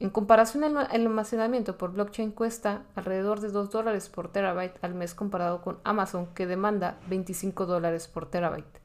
En 0.03 0.09
comparación, 0.09 0.65
el 0.65 0.75
almacenamiento 1.07 1.77
por 1.77 1.93
blockchain 1.93 2.31
cuesta 2.31 2.83
alrededor 2.93 3.39
de 3.39 3.47
2 3.47 3.69
dólares 3.69 4.09
por 4.09 4.27
terabyte 4.27 4.77
al 4.83 4.95
mes 4.95 5.15
comparado 5.15 5.61
con 5.61 5.79
Amazon 5.85 6.27
que 6.35 6.45
demanda 6.45 6.99
25 7.07 7.65
dólares 7.65 8.09
por 8.09 8.29
terabyte. 8.29 8.81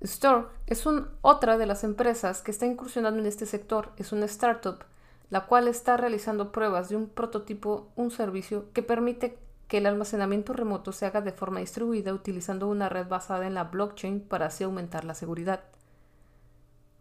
Store 0.00 0.46
es 0.66 0.84
otra 1.20 1.58
de 1.58 1.66
las 1.66 1.84
empresas 1.84 2.42
que 2.42 2.50
está 2.50 2.66
incursionando 2.66 3.20
en 3.20 3.26
este 3.26 3.46
sector. 3.46 3.92
Es 3.98 4.10
una 4.10 4.24
startup 4.24 4.82
la 5.30 5.46
cual 5.46 5.68
está 5.68 5.96
realizando 5.96 6.50
pruebas 6.50 6.88
de 6.88 6.96
un 6.96 7.08
prototipo, 7.08 7.86
un 7.94 8.10
servicio 8.10 8.64
que 8.72 8.82
permite 8.82 9.38
que 9.68 9.78
el 9.78 9.86
almacenamiento 9.86 10.54
remoto 10.54 10.90
se 10.90 11.06
haga 11.06 11.20
de 11.20 11.30
forma 11.30 11.60
distribuida 11.60 12.12
utilizando 12.12 12.66
una 12.66 12.88
red 12.88 13.06
basada 13.06 13.46
en 13.46 13.54
la 13.54 13.62
blockchain 13.62 14.22
para 14.22 14.46
así 14.46 14.64
aumentar 14.64 15.04
la 15.04 15.14
seguridad. 15.14 15.62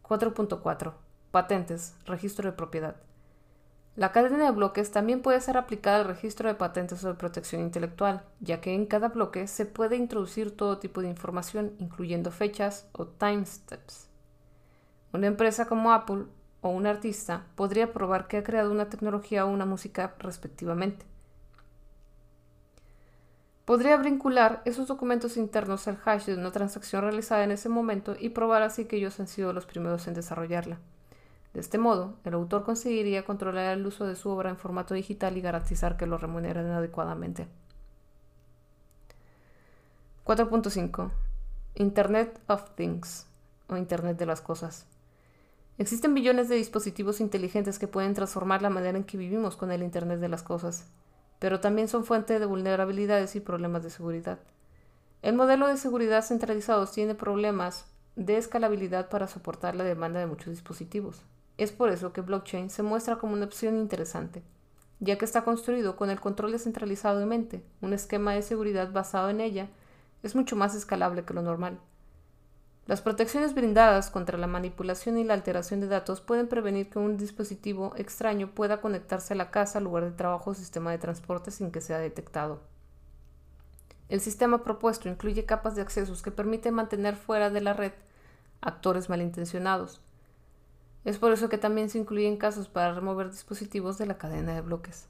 4.4 0.04 0.94
Patentes, 1.32 1.96
registro 2.06 2.52
de 2.52 2.58
propiedad. 2.58 2.98
La 3.96 4.12
cadena 4.12 4.44
de 4.44 4.52
bloques 4.52 4.92
también 4.92 5.22
puede 5.22 5.40
ser 5.40 5.56
aplicada 5.56 5.98
al 6.00 6.06
registro 6.06 6.50
de 6.50 6.56
patentes 6.56 7.02
o 7.06 7.08
de 7.08 7.14
protección 7.14 7.62
intelectual, 7.62 8.24
ya 8.42 8.60
que 8.60 8.74
en 8.74 8.86
cada 8.86 9.08
bloque 9.08 9.48
se 9.48 9.66
puede 9.66 9.96
introducir 9.96 10.56
todo 10.56 10.80
tipo 10.80 11.02
de 11.02 11.08
información, 11.08 11.74
incluyendo 11.80 12.32
fechas 12.32 12.90
o 12.92 13.08
timestamps. 13.08 14.10
Una 15.14 15.28
empresa 15.28 15.68
como 15.68 15.94
Apple 15.94 16.26
o 16.60 16.70
un 16.70 16.86
artista 16.86 17.46
podría 17.56 17.94
probar 17.94 18.28
que 18.28 18.38
ha 18.38 18.44
creado 18.44 18.70
una 18.70 18.90
tecnología 18.90 19.46
o 19.46 19.50
una 19.50 19.66
música 19.66 20.16
respectivamente. 20.20 21.06
Podría 23.64 23.96
vincular 23.96 24.62
esos 24.66 24.88
documentos 24.88 25.38
internos 25.38 25.88
al 25.88 25.98
hash 26.04 26.26
de 26.26 26.36
una 26.36 26.52
transacción 26.52 27.04
realizada 27.04 27.46
en 27.46 27.52
ese 27.52 27.70
momento 27.70 28.16
y 28.20 28.30
probar 28.30 28.64
así 28.64 28.84
que 28.84 28.98
ellos 28.98 29.18
han 29.22 29.28
sido 29.28 29.54
los 29.54 29.66
primeros 29.66 30.08
en 30.08 30.14
desarrollarla. 30.14 30.80
De 31.54 31.60
este 31.60 31.78
modo, 31.78 32.16
el 32.24 32.34
autor 32.34 32.64
conseguiría 32.64 33.26
controlar 33.26 33.78
el 33.78 33.86
uso 33.86 34.06
de 34.06 34.16
su 34.16 34.30
obra 34.30 34.50
en 34.50 34.58
formato 34.58 34.94
digital 34.94 35.38
y 35.38 35.42
garantizar 35.42 35.98
que 35.98 36.06
lo 36.06 36.18
remuneren 36.18 36.68
adecuadamente. 36.68 37.48
4.5. 40.26 41.12
Internet 41.76 42.40
of 42.48 42.70
Things 42.76 43.28
o 43.68 43.76
Internet 43.76 44.18
de 44.18 44.26
las 44.26 44.40
Cosas. 44.40 44.86
Existen 45.78 46.14
billones 46.14 46.48
de 46.48 46.56
dispositivos 46.56 47.20
inteligentes 47.20 47.80
que 47.80 47.88
pueden 47.88 48.14
transformar 48.14 48.62
la 48.62 48.70
manera 48.70 48.98
en 48.98 49.04
que 49.04 49.18
vivimos 49.18 49.58
con 49.58 49.72
el 49.72 49.84
Internet 49.84 50.20
de 50.20 50.30
las 50.30 50.44
Cosas. 50.44 50.86
pero 51.40 51.60
también 51.60 51.88
son 51.88 52.06
fuente 52.06 52.38
de 52.38 52.46
vulnerabilidades 52.46 53.36
y 53.36 53.40
problemas 53.40 53.82
de 53.82 53.90
seguridad. 53.90 54.38
El 55.24 55.34
modelo 55.34 55.68
de 55.68 55.78
seguridad 55.78 56.22
centralizado 56.22 56.86
tiene 56.86 57.16
problemas 57.16 57.88
de 58.16 58.38
escalabilidad 58.38 59.10
para 59.10 59.28
soportar 59.28 59.74
la 59.74 59.84
demanda 59.84 60.20
de 60.20 60.28
muchos 60.28 60.52
dispositivos. 60.52 61.24
Es 61.62 61.72
por 61.72 61.90
eso 61.90 62.12
que 62.12 62.22
blockchain 62.22 62.72
se 62.72 62.82
muestra 62.82 63.18
como 63.18 63.34
una 63.34 63.46
opción 63.46 63.78
interesante, 63.78 64.42
ya 65.00 65.20
que 65.20 65.26
está 65.26 65.44
construido 65.44 65.96
con 65.96 66.10
el 66.10 66.20
control 66.20 66.54
descentralizado 66.54 67.22
en 67.22 67.30
mente. 67.30 67.64
Un 67.82 67.94
esquema 67.94 68.34
de 68.34 68.42
seguridad 68.42 68.92
basado 68.92 69.30
en 69.30 69.42
ella 69.42 69.70
es 70.24 70.34
mucho 70.34 70.56
más 70.56 70.74
escalable 70.74 71.24
que 71.24 71.36
lo 71.36 71.44
normal. 71.44 71.80
Las 72.88 73.02
protecciones 73.02 73.54
brindadas 73.54 74.10
contra 74.10 74.40
la 74.40 74.48
manipulación 74.48 75.20
y 75.20 75.24
la 75.24 75.36
alteración 75.36 75.82
de 75.82 75.88
datos 75.88 76.20
pueden 76.20 76.48
prevenir 76.48 76.90
que 76.90 76.98
un 76.98 77.16
dispositivo 77.16 77.94
extraño 77.96 78.56
pueda 78.56 78.82
conectarse 78.82 79.36
a 79.36 79.38
la 79.38 79.52
casa, 79.52 79.80
lugar 79.80 80.06
de 80.06 80.18
trabajo 80.18 80.50
o 80.50 80.56
sistema 80.56 80.90
de 80.90 80.98
transporte 80.98 81.52
sin 81.52 81.72
que 81.72 81.80
sea 81.80 82.00
detectado. 82.00 82.62
El 84.10 84.20
sistema 84.20 84.64
propuesto 84.64 85.10
incluye 85.10 85.46
capas 85.46 85.76
de 85.76 85.84
accesos 85.84 86.24
que 86.24 86.32
permiten 86.32 86.74
mantener 86.74 87.16
fuera 87.16 87.52
de 87.52 87.62
la 87.62 87.74
red 87.74 87.92
actores 88.62 89.10
malintencionados. 89.10 90.02
Es 91.04 91.18
por 91.18 91.32
eso 91.32 91.50
que 91.50 91.58
también 91.58 91.90
se 91.90 91.98
incluyen 91.98 92.38
casos 92.38 92.68
para 92.68 92.94
remover 92.94 93.32
dispositivos 93.32 93.98
de 93.98 94.06
la 94.06 94.18
cadena 94.18 94.54
de 94.54 94.62
bloques. 94.62 95.08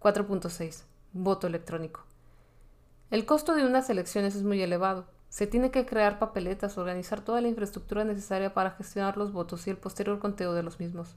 4.6. 0.00 0.84
Voto 1.14 1.46
electrónico. 1.46 2.04
El 3.10 3.24
costo 3.24 3.54
de 3.54 3.64
unas 3.64 3.88
elecciones 3.88 4.34
es 4.34 4.42
muy 4.42 4.60
elevado. 4.60 5.06
Se 5.30 5.46
tiene 5.46 5.70
que 5.70 5.86
crear 5.86 6.18
papeletas, 6.18 6.76
organizar 6.76 7.22
toda 7.22 7.40
la 7.40 7.48
infraestructura 7.48 8.04
necesaria 8.04 8.52
para 8.52 8.72
gestionar 8.72 9.16
los 9.16 9.32
votos 9.32 9.66
y 9.66 9.70
el 9.70 9.78
posterior 9.78 10.18
conteo 10.18 10.52
de 10.52 10.62
los 10.62 10.78
mismos. 10.80 11.16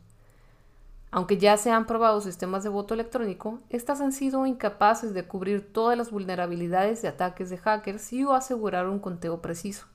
Aunque 1.12 1.38
ya 1.38 1.58
se 1.58 1.72
han 1.72 1.86
probado 1.86 2.22
sistemas 2.22 2.64
de 2.64 2.70
voto 2.70 2.94
electrónico, 2.94 3.60
estas 3.70 4.00
han 4.00 4.14
sido 4.14 4.46
incapaces 4.46 5.14
de 5.14 5.28
cubrir 5.28 5.74
todas 5.74 5.98
las 5.98 6.10
vulnerabilidades 6.10 7.02
de 7.02 7.10
ataques 7.10 7.50
de 7.50 7.58
hackers 7.58 8.14
y 8.14 8.24
o 8.24 8.32
asegurar 8.32 8.88
un 8.88 9.00
conteo 9.00 9.42
preciso. 9.42 9.88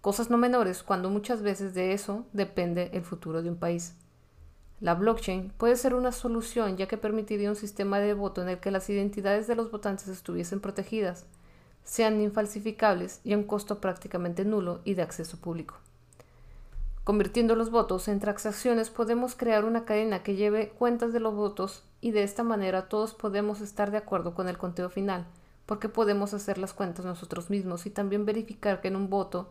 Cosas 0.00 0.30
no 0.30 0.38
menores 0.38 0.82
cuando 0.82 1.10
muchas 1.10 1.42
veces 1.42 1.74
de 1.74 1.92
eso 1.92 2.24
depende 2.32 2.90
el 2.94 3.02
futuro 3.02 3.42
de 3.42 3.50
un 3.50 3.56
país. 3.56 3.94
La 4.80 4.94
blockchain 4.94 5.52
puede 5.58 5.76
ser 5.76 5.92
una 5.94 6.10
solución 6.10 6.78
ya 6.78 6.88
que 6.88 6.96
permitiría 6.96 7.50
un 7.50 7.56
sistema 7.56 8.00
de 8.00 8.14
voto 8.14 8.40
en 8.40 8.48
el 8.48 8.60
que 8.60 8.70
las 8.70 8.88
identidades 8.88 9.46
de 9.46 9.56
los 9.56 9.70
votantes 9.70 10.08
estuviesen 10.08 10.60
protegidas, 10.60 11.26
sean 11.84 12.18
infalsificables 12.22 13.20
y 13.24 13.34
a 13.34 13.36
un 13.36 13.44
costo 13.44 13.82
prácticamente 13.82 14.46
nulo 14.46 14.80
y 14.84 14.94
de 14.94 15.02
acceso 15.02 15.36
público. 15.36 15.74
Convirtiendo 17.04 17.54
los 17.54 17.70
votos 17.70 18.08
en 18.08 18.20
transacciones 18.20 18.88
podemos 18.88 19.34
crear 19.34 19.66
una 19.66 19.84
cadena 19.84 20.22
que 20.22 20.34
lleve 20.34 20.70
cuentas 20.70 21.12
de 21.12 21.20
los 21.20 21.34
votos 21.34 21.84
y 22.00 22.12
de 22.12 22.22
esta 22.22 22.42
manera 22.42 22.88
todos 22.88 23.12
podemos 23.12 23.60
estar 23.60 23.90
de 23.90 23.98
acuerdo 23.98 24.34
con 24.34 24.48
el 24.48 24.56
conteo 24.56 24.88
final, 24.88 25.26
porque 25.66 25.90
podemos 25.90 26.32
hacer 26.32 26.56
las 26.56 26.72
cuentas 26.72 27.04
nosotros 27.04 27.50
mismos 27.50 27.84
y 27.84 27.90
también 27.90 28.24
verificar 28.24 28.80
que 28.80 28.88
en 28.88 28.96
un 28.96 29.10
voto 29.10 29.48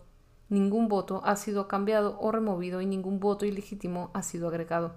ningún 0.49 0.87
voto 0.87 1.21
ha 1.23 1.35
sido 1.35 1.67
cambiado 1.67 2.19
o 2.19 2.31
removido 2.31 2.81
y 2.81 2.85
ningún 2.85 3.19
voto 3.19 3.45
ilegítimo 3.45 4.11
ha 4.13 4.23
sido 4.23 4.47
agregado. 4.47 4.95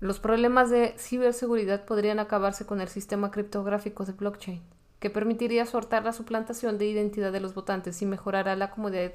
Los 0.00 0.20
problemas 0.20 0.70
de 0.70 0.94
ciberseguridad 0.98 1.84
podrían 1.84 2.18
acabarse 2.18 2.66
con 2.66 2.80
el 2.80 2.88
sistema 2.88 3.30
criptográfico 3.30 4.04
de 4.04 4.12
blockchain, 4.12 4.62
que 5.00 5.10
permitiría 5.10 5.66
sortar 5.66 6.04
la 6.04 6.12
suplantación 6.12 6.78
de 6.78 6.86
identidad 6.86 7.32
de 7.32 7.40
los 7.40 7.54
votantes 7.54 8.00
y 8.02 8.06
mejorará 8.06 8.56
la 8.56 8.70
comodidad 8.70 9.12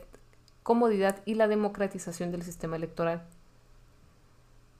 comodidad 0.63 1.21
y 1.25 1.33
la 1.33 1.47
democratización 1.47 2.31
del 2.31 2.43
sistema 2.43 2.75
electoral. 2.75 3.23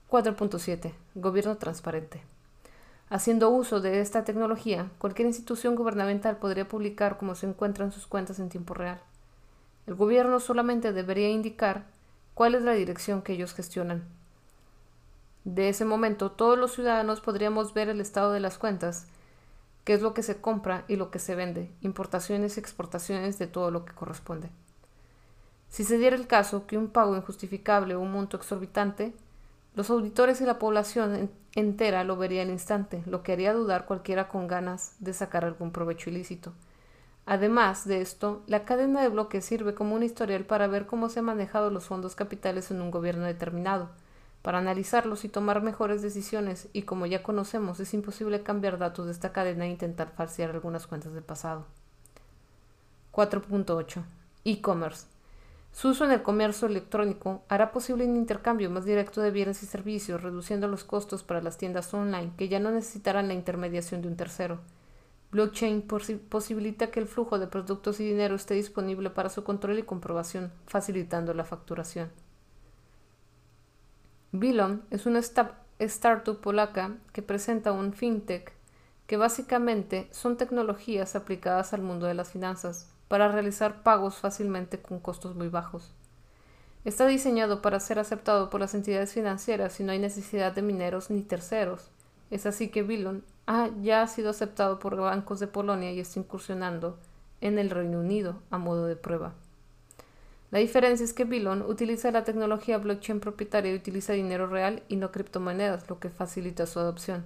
4.7. 0.08 0.92
Gobierno 1.16 1.56
transparente. 1.56 2.22
Haciendo 3.08 3.50
uso 3.50 3.80
de 3.80 4.00
esta 4.00 4.22
tecnología, 4.22 4.90
cualquier 4.98 5.26
institución 5.26 5.74
gubernamental 5.74 6.36
podría 6.36 6.68
publicar 6.68 7.18
cómo 7.18 7.34
se 7.34 7.46
encuentran 7.46 7.90
sus 7.90 8.06
cuentas 8.06 8.38
en 8.38 8.50
tiempo 8.50 8.74
real. 8.74 9.00
El 9.90 9.96
gobierno 9.96 10.38
solamente 10.38 10.92
debería 10.92 11.30
indicar 11.30 11.84
cuál 12.34 12.54
es 12.54 12.62
la 12.62 12.74
dirección 12.74 13.22
que 13.22 13.32
ellos 13.32 13.54
gestionan. 13.54 14.04
De 15.42 15.68
ese 15.68 15.84
momento, 15.84 16.30
todos 16.30 16.56
los 16.56 16.74
ciudadanos 16.74 17.20
podríamos 17.20 17.74
ver 17.74 17.88
el 17.88 18.00
estado 18.00 18.30
de 18.30 18.38
las 18.38 18.56
cuentas, 18.56 19.08
qué 19.82 19.94
es 19.94 20.00
lo 20.00 20.14
que 20.14 20.22
se 20.22 20.40
compra 20.40 20.84
y 20.86 20.94
lo 20.94 21.10
que 21.10 21.18
se 21.18 21.34
vende, 21.34 21.72
importaciones 21.80 22.56
y 22.56 22.60
exportaciones 22.60 23.40
de 23.40 23.48
todo 23.48 23.72
lo 23.72 23.84
que 23.84 23.92
corresponde. 23.92 24.48
Si 25.70 25.82
se 25.82 25.98
diera 25.98 26.14
el 26.14 26.28
caso 26.28 26.68
que 26.68 26.78
un 26.78 26.86
pago 26.86 27.16
injustificable 27.16 27.96
o 27.96 28.00
un 28.00 28.12
monto 28.12 28.36
exorbitante, 28.36 29.12
los 29.74 29.90
auditores 29.90 30.40
y 30.40 30.44
la 30.44 30.60
población 30.60 31.32
entera 31.56 32.04
lo 32.04 32.16
vería 32.16 32.42
al 32.42 32.50
instante, 32.50 33.02
lo 33.06 33.24
que 33.24 33.32
haría 33.32 33.52
dudar 33.52 33.86
cualquiera 33.86 34.28
con 34.28 34.46
ganas 34.46 34.94
de 35.00 35.14
sacar 35.14 35.44
algún 35.44 35.72
provecho 35.72 36.10
ilícito. 36.10 36.52
Además 37.30 37.86
de 37.86 38.00
esto, 38.00 38.42
la 38.48 38.64
cadena 38.64 39.02
de 39.02 39.08
bloques 39.08 39.44
sirve 39.44 39.72
como 39.72 39.94
un 39.94 40.02
historial 40.02 40.44
para 40.44 40.66
ver 40.66 40.86
cómo 40.86 41.08
se 41.08 41.20
han 41.20 41.26
manejado 41.26 41.70
los 41.70 41.84
fondos 41.84 42.16
capitales 42.16 42.72
en 42.72 42.82
un 42.82 42.90
gobierno 42.90 43.24
determinado, 43.24 43.88
para 44.42 44.58
analizarlos 44.58 45.24
y 45.24 45.28
tomar 45.28 45.62
mejores 45.62 46.02
decisiones, 46.02 46.66
y 46.72 46.82
como 46.82 47.06
ya 47.06 47.22
conocemos, 47.22 47.78
es 47.78 47.94
imposible 47.94 48.42
cambiar 48.42 48.78
datos 48.78 49.06
de 49.06 49.12
esta 49.12 49.30
cadena 49.30 49.66
e 49.66 49.70
intentar 49.70 50.10
falsear 50.10 50.50
algunas 50.50 50.88
cuentas 50.88 51.14
del 51.14 51.22
pasado. 51.22 51.66
4.8. 53.12 54.02
E-commerce. 54.44 55.06
Su 55.70 55.90
uso 55.90 56.06
en 56.06 56.10
el 56.10 56.22
comercio 56.22 56.66
electrónico 56.66 57.44
hará 57.48 57.70
posible 57.70 58.06
un 58.06 58.16
intercambio 58.16 58.70
más 58.70 58.84
directo 58.84 59.20
de 59.20 59.30
bienes 59.30 59.62
y 59.62 59.66
servicios, 59.66 60.20
reduciendo 60.20 60.66
los 60.66 60.82
costos 60.82 61.22
para 61.22 61.40
las 61.40 61.58
tiendas 61.58 61.94
online, 61.94 62.32
que 62.36 62.48
ya 62.48 62.58
no 62.58 62.72
necesitarán 62.72 63.28
la 63.28 63.34
intermediación 63.34 64.02
de 64.02 64.08
un 64.08 64.16
tercero. 64.16 64.58
Blockchain 65.32 65.82
posibilita 66.28 66.90
que 66.90 67.00
el 67.00 67.06
flujo 67.06 67.38
de 67.38 67.46
productos 67.46 68.00
y 68.00 68.04
dinero 68.04 68.34
esté 68.34 68.54
disponible 68.54 69.10
para 69.10 69.30
su 69.30 69.44
control 69.44 69.78
y 69.78 69.84
comprobación, 69.84 70.52
facilitando 70.66 71.34
la 71.34 71.44
facturación. 71.44 72.10
Bilon 74.32 74.82
es 74.90 75.06
una 75.06 75.20
startup 75.20 76.40
polaca 76.40 76.96
que 77.12 77.22
presenta 77.22 77.72
un 77.72 77.92
fintech 77.92 78.52
que 79.06 79.16
básicamente 79.16 80.08
son 80.12 80.36
tecnologías 80.36 81.16
aplicadas 81.16 81.72
al 81.72 81.82
mundo 81.82 82.06
de 82.06 82.14
las 82.14 82.30
finanzas, 82.30 82.88
para 83.08 83.26
realizar 83.26 83.82
pagos 83.82 84.18
fácilmente 84.18 84.80
con 84.80 85.00
costos 85.00 85.34
muy 85.34 85.48
bajos. 85.48 85.92
Está 86.84 87.08
diseñado 87.08 87.60
para 87.60 87.80
ser 87.80 87.98
aceptado 87.98 88.50
por 88.50 88.60
las 88.60 88.72
entidades 88.72 89.12
financieras 89.12 89.80
y 89.80 89.82
no 89.82 89.90
hay 89.90 89.98
necesidad 89.98 90.52
de 90.52 90.62
mineros 90.62 91.10
ni 91.10 91.22
terceros. 91.22 91.90
Es 92.30 92.46
así 92.46 92.68
que 92.68 92.84
Bilon 93.50 93.82
ya 93.82 94.02
ha 94.02 94.06
sido 94.06 94.30
aceptado 94.30 94.78
por 94.78 94.96
bancos 94.96 95.40
de 95.40 95.46
Polonia 95.46 95.90
y 95.92 96.00
está 96.00 96.20
incursionando 96.20 96.98
en 97.40 97.58
el 97.58 97.70
Reino 97.70 98.00
Unido 98.00 98.42
a 98.50 98.58
modo 98.58 98.86
de 98.86 98.96
prueba. 98.96 99.34
La 100.50 100.58
diferencia 100.58 101.04
es 101.04 101.12
que 101.12 101.24
Bilon 101.24 101.62
utiliza 101.62 102.10
la 102.10 102.24
tecnología 102.24 102.78
blockchain 102.78 103.20
propietaria 103.20 103.72
y 103.72 103.76
utiliza 103.76 104.12
dinero 104.12 104.46
real 104.46 104.82
y 104.88 104.96
no 104.96 105.10
criptomonedas, 105.12 105.88
lo 105.88 106.00
que 106.00 106.10
facilita 106.10 106.66
su 106.66 106.80
adopción. 106.80 107.24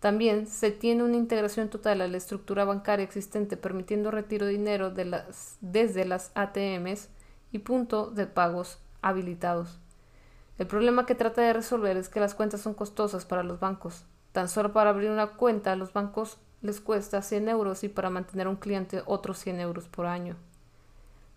También 0.00 0.46
se 0.46 0.70
tiene 0.70 1.02
una 1.02 1.16
integración 1.16 1.70
total 1.70 2.02
a 2.02 2.08
la 2.08 2.18
estructura 2.18 2.64
bancaria 2.64 3.04
existente, 3.04 3.56
permitiendo 3.56 4.10
retiro 4.10 4.44
de 4.44 4.52
dinero 4.52 4.92
desde 5.60 6.04
las 6.04 6.30
ATMs 6.34 7.08
y 7.52 7.60
punto 7.60 8.10
de 8.10 8.26
pagos 8.26 8.78
habilitados. 9.00 9.78
El 10.58 10.66
problema 10.66 11.06
que 11.06 11.14
trata 11.14 11.40
de 11.40 11.54
resolver 11.54 11.96
es 11.96 12.10
que 12.10 12.20
las 12.20 12.34
cuentas 12.34 12.60
son 12.60 12.74
costosas 12.74 13.24
para 13.24 13.42
los 13.42 13.60
bancos. 13.60 14.04
Tan 14.34 14.48
solo 14.48 14.72
para 14.72 14.90
abrir 14.90 15.12
una 15.12 15.28
cuenta 15.28 15.70
a 15.70 15.76
los 15.76 15.92
bancos 15.92 16.38
les 16.60 16.80
cuesta 16.80 17.22
100 17.22 17.50
euros 17.50 17.84
y 17.84 17.88
para 17.88 18.10
mantener 18.10 18.48
un 18.48 18.56
cliente 18.56 19.00
otros 19.06 19.38
100 19.38 19.60
euros 19.60 19.86
por 19.86 20.06
año. 20.06 20.34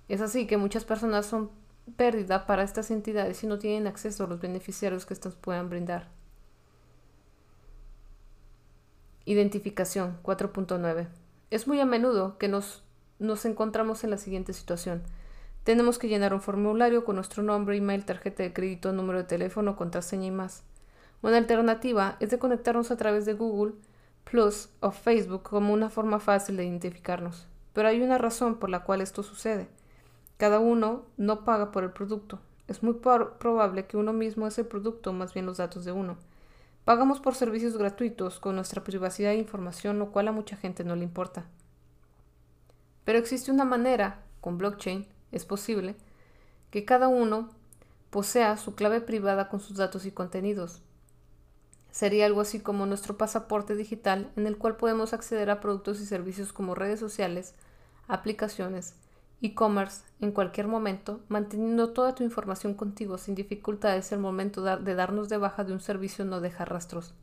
Es 0.09 0.19
así 0.19 0.47
que 0.47 0.57
muchas 0.57 0.83
personas 0.83 1.27
son 1.27 1.51
pérdida 1.95 2.47
para 2.47 2.63
estas 2.63 2.89
entidades 2.89 3.43
y 3.43 3.45
no 3.45 3.59
tienen 3.59 3.85
acceso 3.85 4.23
a 4.23 4.27
los 4.27 4.41
beneficiarios 4.41 5.05
que 5.05 5.13
estas 5.13 5.35
puedan 5.35 5.69
brindar. 5.69 6.07
Identificación 9.25 10.17
4.9. 10.23 11.05
Es 11.51 11.67
muy 11.67 11.79
a 11.79 11.85
menudo 11.85 12.39
que 12.39 12.47
nos, 12.47 12.83
nos 13.19 13.45
encontramos 13.45 14.03
en 14.05 14.09
la 14.09 14.17
siguiente 14.17 14.53
situación. 14.53 15.03
Tenemos 15.63 15.99
que 15.99 16.07
llenar 16.07 16.33
un 16.33 16.41
formulario 16.41 17.05
con 17.05 17.17
nuestro 17.17 17.43
nombre, 17.43 17.77
email, 17.77 18.05
tarjeta 18.05 18.41
de 18.41 18.53
crédito, 18.53 18.91
número 18.91 19.19
de 19.19 19.25
teléfono, 19.25 19.75
contraseña 19.75 20.25
y 20.25 20.31
más. 20.31 20.63
Una 21.21 21.37
alternativa 21.37 22.17
es 22.19 22.29
de 22.29 22.39
conectarnos 22.39 22.91
a 22.91 22.97
través 22.97 23.25
de 23.25 23.33
Google 23.33 23.73
Plus 24.23 24.69
o 24.81 24.91
Facebook 24.91 25.43
como 25.43 25.73
una 25.73 25.89
forma 25.89 26.19
fácil 26.19 26.57
de 26.57 26.65
identificarnos. 26.65 27.47
Pero 27.73 27.87
hay 27.87 28.01
una 28.01 28.17
razón 28.17 28.59
por 28.59 28.69
la 28.69 28.83
cual 28.83 29.01
esto 29.01 29.23
sucede. 29.23 29.69
Cada 30.37 30.59
uno 30.59 31.05
no 31.17 31.45
paga 31.45 31.71
por 31.71 31.83
el 31.83 31.91
producto. 31.91 32.39
Es 32.67 32.83
muy 32.83 32.95
probable 32.95 33.87
que 33.87 33.97
uno 33.97 34.13
mismo 34.13 34.45
es 34.45 34.57
el 34.59 34.65
producto, 34.65 35.13
más 35.13 35.33
bien 35.33 35.45
los 35.45 35.57
datos 35.57 35.85
de 35.85 35.93
uno. 35.93 36.17
Pagamos 36.83 37.19
por 37.19 37.35
servicios 37.35 37.77
gratuitos 37.77 38.39
con 38.39 38.55
nuestra 38.55 38.83
privacidad 38.83 39.31
e 39.31 39.37
información, 39.37 39.99
lo 39.99 40.11
cual 40.11 40.27
a 40.27 40.31
mucha 40.31 40.57
gente 40.57 40.83
no 40.83 40.95
le 40.95 41.03
importa. 41.03 41.45
Pero 43.05 43.19
existe 43.19 43.51
una 43.51 43.65
manera, 43.65 44.23
con 44.41 44.57
blockchain, 44.57 45.07
es 45.31 45.45
posible, 45.45 45.95
que 46.69 46.85
cada 46.85 47.07
uno 47.07 47.49
posea 48.09 48.57
su 48.57 48.75
clave 48.75 49.01
privada 49.01 49.49
con 49.49 49.59
sus 49.59 49.77
datos 49.77 50.05
y 50.05 50.11
contenidos. 50.11 50.81
Sería 51.97 52.27
algo 52.27 52.41
así 52.41 52.59
como 52.59 52.85
nuestro 52.85 53.17
pasaporte 53.17 53.73
digital 53.73 54.31
en 54.35 54.45
el 54.45 54.59
cual 54.59 54.77
podemos 54.77 55.13
acceder 55.13 55.49
a 55.49 55.59
productos 55.59 55.99
y 55.99 56.05
servicios 56.05 56.53
como 56.53 56.75
redes 56.75 56.99
sociales, 56.99 57.55
aplicaciones, 58.07 58.93
e-commerce 59.41 60.03
en 60.21 60.31
cualquier 60.31 60.67
momento, 60.67 61.21
manteniendo 61.27 61.93
toda 61.93 62.13
tu 62.13 62.23
información 62.23 62.75
contigo 62.75 63.17
sin 63.17 63.33
dificultades 63.33 64.11
el 64.11 64.19
momento 64.19 64.61
de 64.61 64.93
darnos 64.93 65.27
de 65.27 65.37
baja 65.37 65.63
de 65.63 65.73
un 65.73 65.79
servicio 65.79 66.23
no 66.23 66.39
deja 66.39 66.65
rastros. 66.65 67.15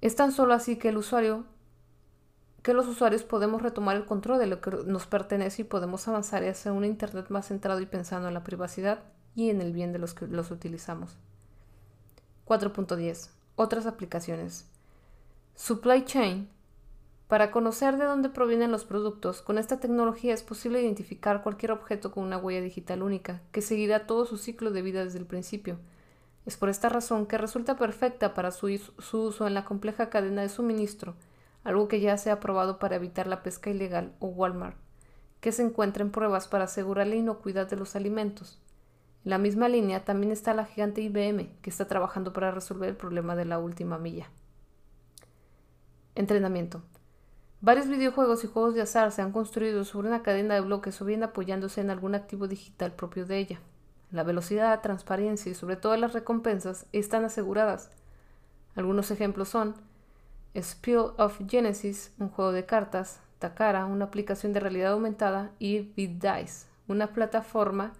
Es 0.00 0.16
tan 0.16 0.32
solo 0.32 0.54
así 0.54 0.76
que 0.76 0.88
el 0.88 0.96
usuario 0.96 1.44
que 2.62 2.72
los 2.72 2.86
usuarios 2.86 3.22
podemos 3.22 3.60
retomar 3.60 3.96
el 3.96 4.06
control 4.06 4.38
de 4.38 4.46
lo 4.46 4.62
que 4.62 4.70
nos 4.86 5.06
pertenece 5.06 5.60
y 5.60 5.66
podemos 5.66 6.08
avanzar 6.08 6.42
hacia 6.42 6.72
un 6.72 6.86
Internet 6.86 7.26
más 7.28 7.48
centrado 7.48 7.82
y 7.82 7.86
pensando 7.86 8.28
en 8.28 8.34
la 8.34 8.44
privacidad 8.44 9.00
y 9.34 9.50
en 9.50 9.60
el 9.60 9.74
bien 9.74 9.92
de 9.92 9.98
los 9.98 10.14
que 10.14 10.26
los 10.26 10.50
utilizamos. 10.50 11.18
4.10. 12.46 13.30
Otras 13.56 13.86
aplicaciones. 13.86 14.66
Supply 15.54 16.04
Chain. 16.04 16.48
Para 17.28 17.50
conocer 17.50 17.96
de 17.96 18.04
dónde 18.04 18.28
provienen 18.28 18.70
los 18.70 18.84
productos, 18.84 19.40
con 19.40 19.56
esta 19.56 19.80
tecnología 19.80 20.34
es 20.34 20.42
posible 20.42 20.82
identificar 20.82 21.42
cualquier 21.42 21.72
objeto 21.72 22.12
con 22.12 22.24
una 22.24 22.36
huella 22.36 22.60
digital 22.60 23.02
única, 23.02 23.40
que 23.50 23.62
seguirá 23.62 24.06
todo 24.06 24.26
su 24.26 24.36
ciclo 24.36 24.72
de 24.72 24.82
vida 24.82 25.04
desde 25.04 25.18
el 25.18 25.26
principio. 25.26 25.78
Es 26.44 26.58
por 26.58 26.68
esta 26.68 26.90
razón 26.90 27.24
que 27.24 27.38
resulta 27.38 27.76
perfecta 27.76 28.34
para 28.34 28.50
su, 28.50 28.66
uso 28.66 29.46
en 29.46 29.54
la 29.54 29.64
compleja 29.64 30.10
cadena 30.10 30.42
de 30.42 30.50
suministro, 30.50 31.14
algo 31.64 31.88
que 31.88 32.00
ya 32.00 32.18
se 32.18 32.30
ha 32.30 32.40
probado 32.40 32.78
para 32.78 32.96
evitar 32.96 33.26
la 33.26 33.42
pesca 33.42 33.70
ilegal 33.70 34.12
o 34.18 34.26
Walmart, 34.26 34.76
que 35.40 35.52
se 35.52 35.62
encuentra 35.62 36.04
en 36.04 36.10
pruebas 36.10 36.46
para 36.46 36.64
asegurar 36.64 37.06
la 37.06 37.14
inocuidad 37.14 37.70
de 37.70 37.76
los 37.76 37.96
alimentos. 37.96 38.60
En 39.24 39.30
la 39.30 39.38
misma 39.38 39.68
línea 39.68 40.04
también 40.04 40.32
está 40.32 40.52
la 40.52 40.66
gigante 40.66 41.00
IBM, 41.00 41.48
que 41.62 41.70
está 41.70 41.86
trabajando 41.86 42.32
para 42.32 42.50
resolver 42.50 42.90
el 42.90 42.96
problema 42.96 43.34
de 43.34 43.46
la 43.46 43.58
última 43.58 43.98
milla. 43.98 44.28
Entrenamiento. 46.14 46.82
Varios 47.60 47.88
videojuegos 47.88 48.44
y 48.44 48.46
juegos 48.46 48.74
de 48.74 48.82
azar 48.82 49.10
se 49.10 49.22
han 49.22 49.32
construido 49.32 49.84
sobre 49.84 50.08
una 50.08 50.22
cadena 50.22 50.54
de 50.54 50.60
bloques 50.60 51.00
o 51.00 51.06
bien 51.06 51.22
apoyándose 51.22 51.80
en 51.80 51.88
algún 51.88 52.14
activo 52.14 52.46
digital 52.46 52.92
propio 52.92 53.24
de 53.24 53.38
ella. 53.38 53.60
La 54.10 54.22
velocidad, 54.22 54.82
transparencia 54.82 55.50
y 55.50 55.54
sobre 55.54 55.76
todo 55.76 55.96
las 55.96 56.12
recompensas 56.12 56.86
están 56.92 57.24
aseguradas. 57.24 57.90
Algunos 58.76 59.10
ejemplos 59.10 59.48
son 59.48 59.74
Spiel 60.54 61.12
of 61.16 61.40
Genesis, 61.48 62.12
un 62.18 62.28
juego 62.28 62.52
de 62.52 62.66
cartas, 62.66 63.20
Takara, 63.38 63.86
una 63.86 64.04
aplicación 64.04 64.52
de 64.52 64.60
realidad 64.60 64.92
aumentada, 64.92 65.50
y 65.58 65.80
BitDice, 65.96 66.66
una 66.86 67.08
plataforma 67.08 67.92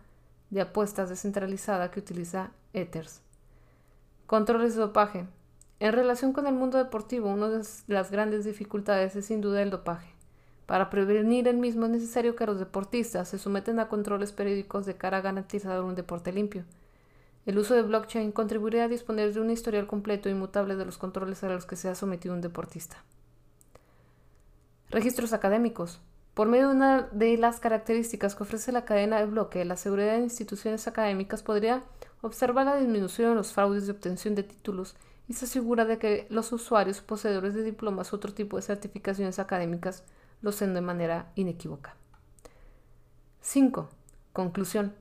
de 0.55 0.61
apuestas 0.61 1.09
descentralizada 1.09 1.91
que 1.91 1.99
utiliza 1.99 2.51
Ethers. 2.73 3.21
Controles 4.27 4.75
de 4.75 4.81
dopaje. 4.81 5.27
En 5.81 5.93
relación 5.93 6.33
con 6.33 6.47
el 6.47 6.55
mundo 6.55 6.79
deportivo, 6.79 7.29
una 7.29 7.49
de 7.49 7.65
las 7.89 8.11
grandes 8.13 8.45
dificultades 8.45 9.17
es 9.17 9.27
sin 9.27 9.41
duda 9.41 9.63
el 9.63 9.71
dopaje. 9.71 10.09
Para 10.67 10.91
prevenir 10.91 11.49
el 11.49 11.57
mismo 11.57 11.87
es 11.87 11.91
necesario 11.91 12.37
que 12.37 12.47
los 12.47 12.61
deportistas 12.61 13.29
se 13.29 13.39
someten 13.39 13.81
a 13.81 13.89
controles 13.89 14.31
periódicos 14.31 14.87
de 14.87 14.97
cara 14.97 15.19
a 15.19 15.23
garantizar 15.23 15.83
un 15.83 15.97
deporte 15.97 16.33
limpio. 16.33 16.65
El 17.47 17.59
uso 17.59 17.75
de 17.75 17.83
blockchain 17.83 18.31
contribuiría 18.31 18.85
a 18.85 18.89
disponer 18.89 19.35
de 19.35 19.41
un 19.41 19.51
historial 19.51 19.89
completo 19.89 20.29
e 20.29 20.33
inmutable 20.33 20.77
de 20.77 20.85
los 20.85 20.99
controles 20.99 21.43
a 21.43 21.49
los 21.49 21.67
que 21.67 21.77
se 21.77 21.89
ha 21.89 21.97
sometido 21.97 22.33
un 22.33 22.41
deportista. 22.41 23.03
Registros 24.89 25.33
académicos. 25.33 26.01
Por 26.35 26.49
medio 26.49 26.69
de 26.69 26.75
una 26.75 27.03
de 27.13 27.37
las 27.37 27.61
características 27.61 28.35
que 28.35 28.43
ofrece 28.43 28.73
la 28.73 28.85
cadena 28.85 29.21
de 29.21 29.27
bloque, 29.27 29.65
la 29.65 29.77
seguridad 29.77 30.17
de 30.17 30.25
instituciones 30.25 30.89
académicas 30.89 31.45
podría 31.45 31.85
observar 32.23 32.67
la 32.67 32.77
disminución 32.77 33.31
en 33.31 33.37
los 33.37 33.53
fraudes 33.53 33.87
de 33.87 33.93
obtención 33.93 34.35
de 34.35 34.43
títulos 34.43 34.97
y 35.29 35.35
se 35.35 35.45
asegura 35.45 35.85
de 35.85 35.99
que 35.99 36.27
los 36.31 36.53
usuarios 36.53 37.01
poseedores 37.01 37.55
de 37.55 37.63
diplomas 37.63 38.13
u 38.13 38.17
otro 38.17 38.35
tipo 38.35 38.57
de 38.57 38.63
certificaciones 38.63 39.39
académicas 39.39 40.03
lo 40.43 40.51
sean 40.51 40.75
de 40.75 40.81
manera 40.81 41.31
inequívoca. 41.37 41.95
5. 43.41 43.89
Conclusión. 44.33 44.93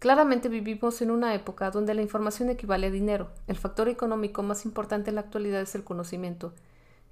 Claramente 0.00 0.48
vivimos 0.48 1.00
en 1.00 1.12
una 1.12 1.34
época 1.34 1.70
donde 1.70 1.94
la 1.94 2.02
información 2.02 2.50
equivale 2.50 2.88
a 2.88 2.90
dinero. 2.90 3.30
El 3.46 3.56
factor 3.56 3.88
económico 3.88 4.42
más 4.42 4.64
importante 4.64 5.10
en 5.10 5.14
la 5.14 5.20
actualidad 5.20 5.60
es 5.60 5.74
el 5.76 5.84
conocimiento. 5.84 6.54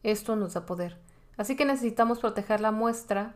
Esto 0.03 0.35
nos 0.35 0.55
da 0.55 0.66
poder. 0.66 0.99
Así 1.38 1.57
que 1.57 1.64
necesitamos 1.64 2.18
proteger 2.18 2.61
la 2.61 2.70
muestra, 2.70 3.35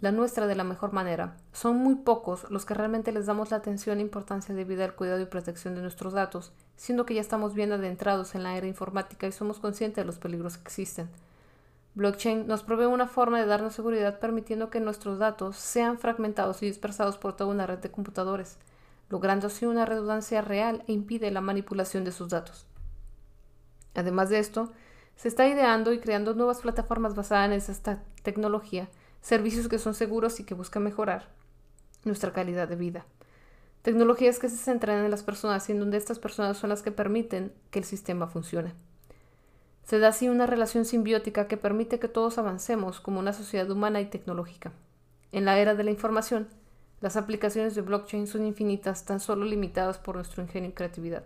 la 0.00 0.10
nuestra 0.10 0.48
de 0.48 0.56
la 0.56 0.64
mejor 0.64 0.92
manera. 0.92 1.36
Son 1.52 1.76
muy 1.76 1.94
pocos 1.94 2.50
los 2.50 2.66
que 2.66 2.74
realmente 2.74 3.12
les 3.12 3.26
damos 3.26 3.52
la 3.52 3.58
atención 3.58 3.98
e 3.98 4.02
importancia 4.02 4.56
debida 4.56 4.84
al 4.84 4.96
cuidado 4.96 5.20
y 5.20 5.26
protección 5.26 5.76
de 5.76 5.82
nuestros 5.82 6.12
datos, 6.12 6.52
siendo 6.74 7.06
que 7.06 7.14
ya 7.14 7.20
estamos 7.20 7.54
bien 7.54 7.70
adentrados 7.70 8.34
en 8.34 8.42
la 8.42 8.56
era 8.56 8.66
informática 8.66 9.28
y 9.28 9.32
somos 9.32 9.60
conscientes 9.60 10.02
de 10.02 10.06
los 10.06 10.18
peligros 10.18 10.58
que 10.58 10.64
existen. 10.64 11.08
Blockchain 11.94 12.48
nos 12.48 12.64
provee 12.64 12.86
una 12.86 13.06
forma 13.06 13.38
de 13.38 13.46
darnos 13.46 13.74
seguridad 13.74 14.18
permitiendo 14.18 14.68
que 14.68 14.80
nuestros 14.80 15.20
datos 15.20 15.56
sean 15.56 15.98
fragmentados 15.98 16.60
y 16.64 16.66
dispersados 16.66 17.16
por 17.16 17.36
toda 17.36 17.50
una 17.50 17.68
red 17.68 17.78
de 17.78 17.92
computadores 17.92 18.58
logrando 19.08 19.46
así 19.46 19.66
una 19.66 19.86
redundancia 19.86 20.42
real 20.42 20.82
e 20.86 20.92
impide 20.92 21.30
la 21.30 21.40
manipulación 21.40 22.04
de 22.04 22.12
sus 22.12 22.28
datos. 22.28 22.66
Además 23.94 24.30
de 24.30 24.38
esto, 24.38 24.72
se 25.16 25.28
está 25.28 25.48
ideando 25.48 25.92
y 25.92 25.98
creando 25.98 26.34
nuevas 26.34 26.60
plataformas 26.60 27.14
basadas 27.14 27.46
en 27.46 27.52
esta 27.54 28.02
tecnología, 28.22 28.88
servicios 29.20 29.68
que 29.68 29.78
son 29.78 29.94
seguros 29.94 30.38
y 30.40 30.44
que 30.44 30.54
buscan 30.54 30.82
mejorar 30.82 31.28
nuestra 32.04 32.32
calidad 32.32 32.68
de 32.68 32.76
vida. 32.76 33.06
Tecnologías 33.82 34.38
que 34.38 34.48
se 34.48 34.56
centran 34.56 35.04
en 35.04 35.10
las 35.10 35.22
personas 35.22 35.68
y 35.68 35.72
en 35.72 35.80
donde 35.80 35.96
estas 35.96 36.18
personas 36.18 36.56
son 36.56 36.70
las 36.70 36.82
que 36.82 36.92
permiten 36.92 37.52
que 37.70 37.78
el 37.78 37.84
sistema 37.84 38.26
funcione. 38.26 38.74
Se 39.84 39.98
da 39.98 40.08
así 40.08 40.28
una 40.28 40.46
relación 40.46 40.84
simbiótica 40.84 41.46
que 41.46 41.56
permite 41.56 41.98
que 41.98 42.08
todos 42.08 42.38
avancemos 42.38 43.00
como 43.00 43.20
una 43.20 43.32
sociedad 43.32 43.70
humana 43.70 44.00
y 44.00 44.06
tecnológica. 44.06 44.72
En 45.30 45.44
la 45.44 45.58
era 45.58 45.76
de 45.76 45.84
la 45.84 45.92
información, 45.92 46.48
las 47.00 47.16
aplicaciones 47.16 47.74
de 47.74 47.82
blockchain 47.82 48.26
son 48.26 48.44
infinitas, 48.44 49.04
tan 49.04 49.20
solo 49.20 49.44
limitadas 49.44 49.98
por 49.98 50.16
nuestro 50.16 50.42
ingenio 50.42 50.70
y 50.70 50.72
creatividad. 50.72 51.24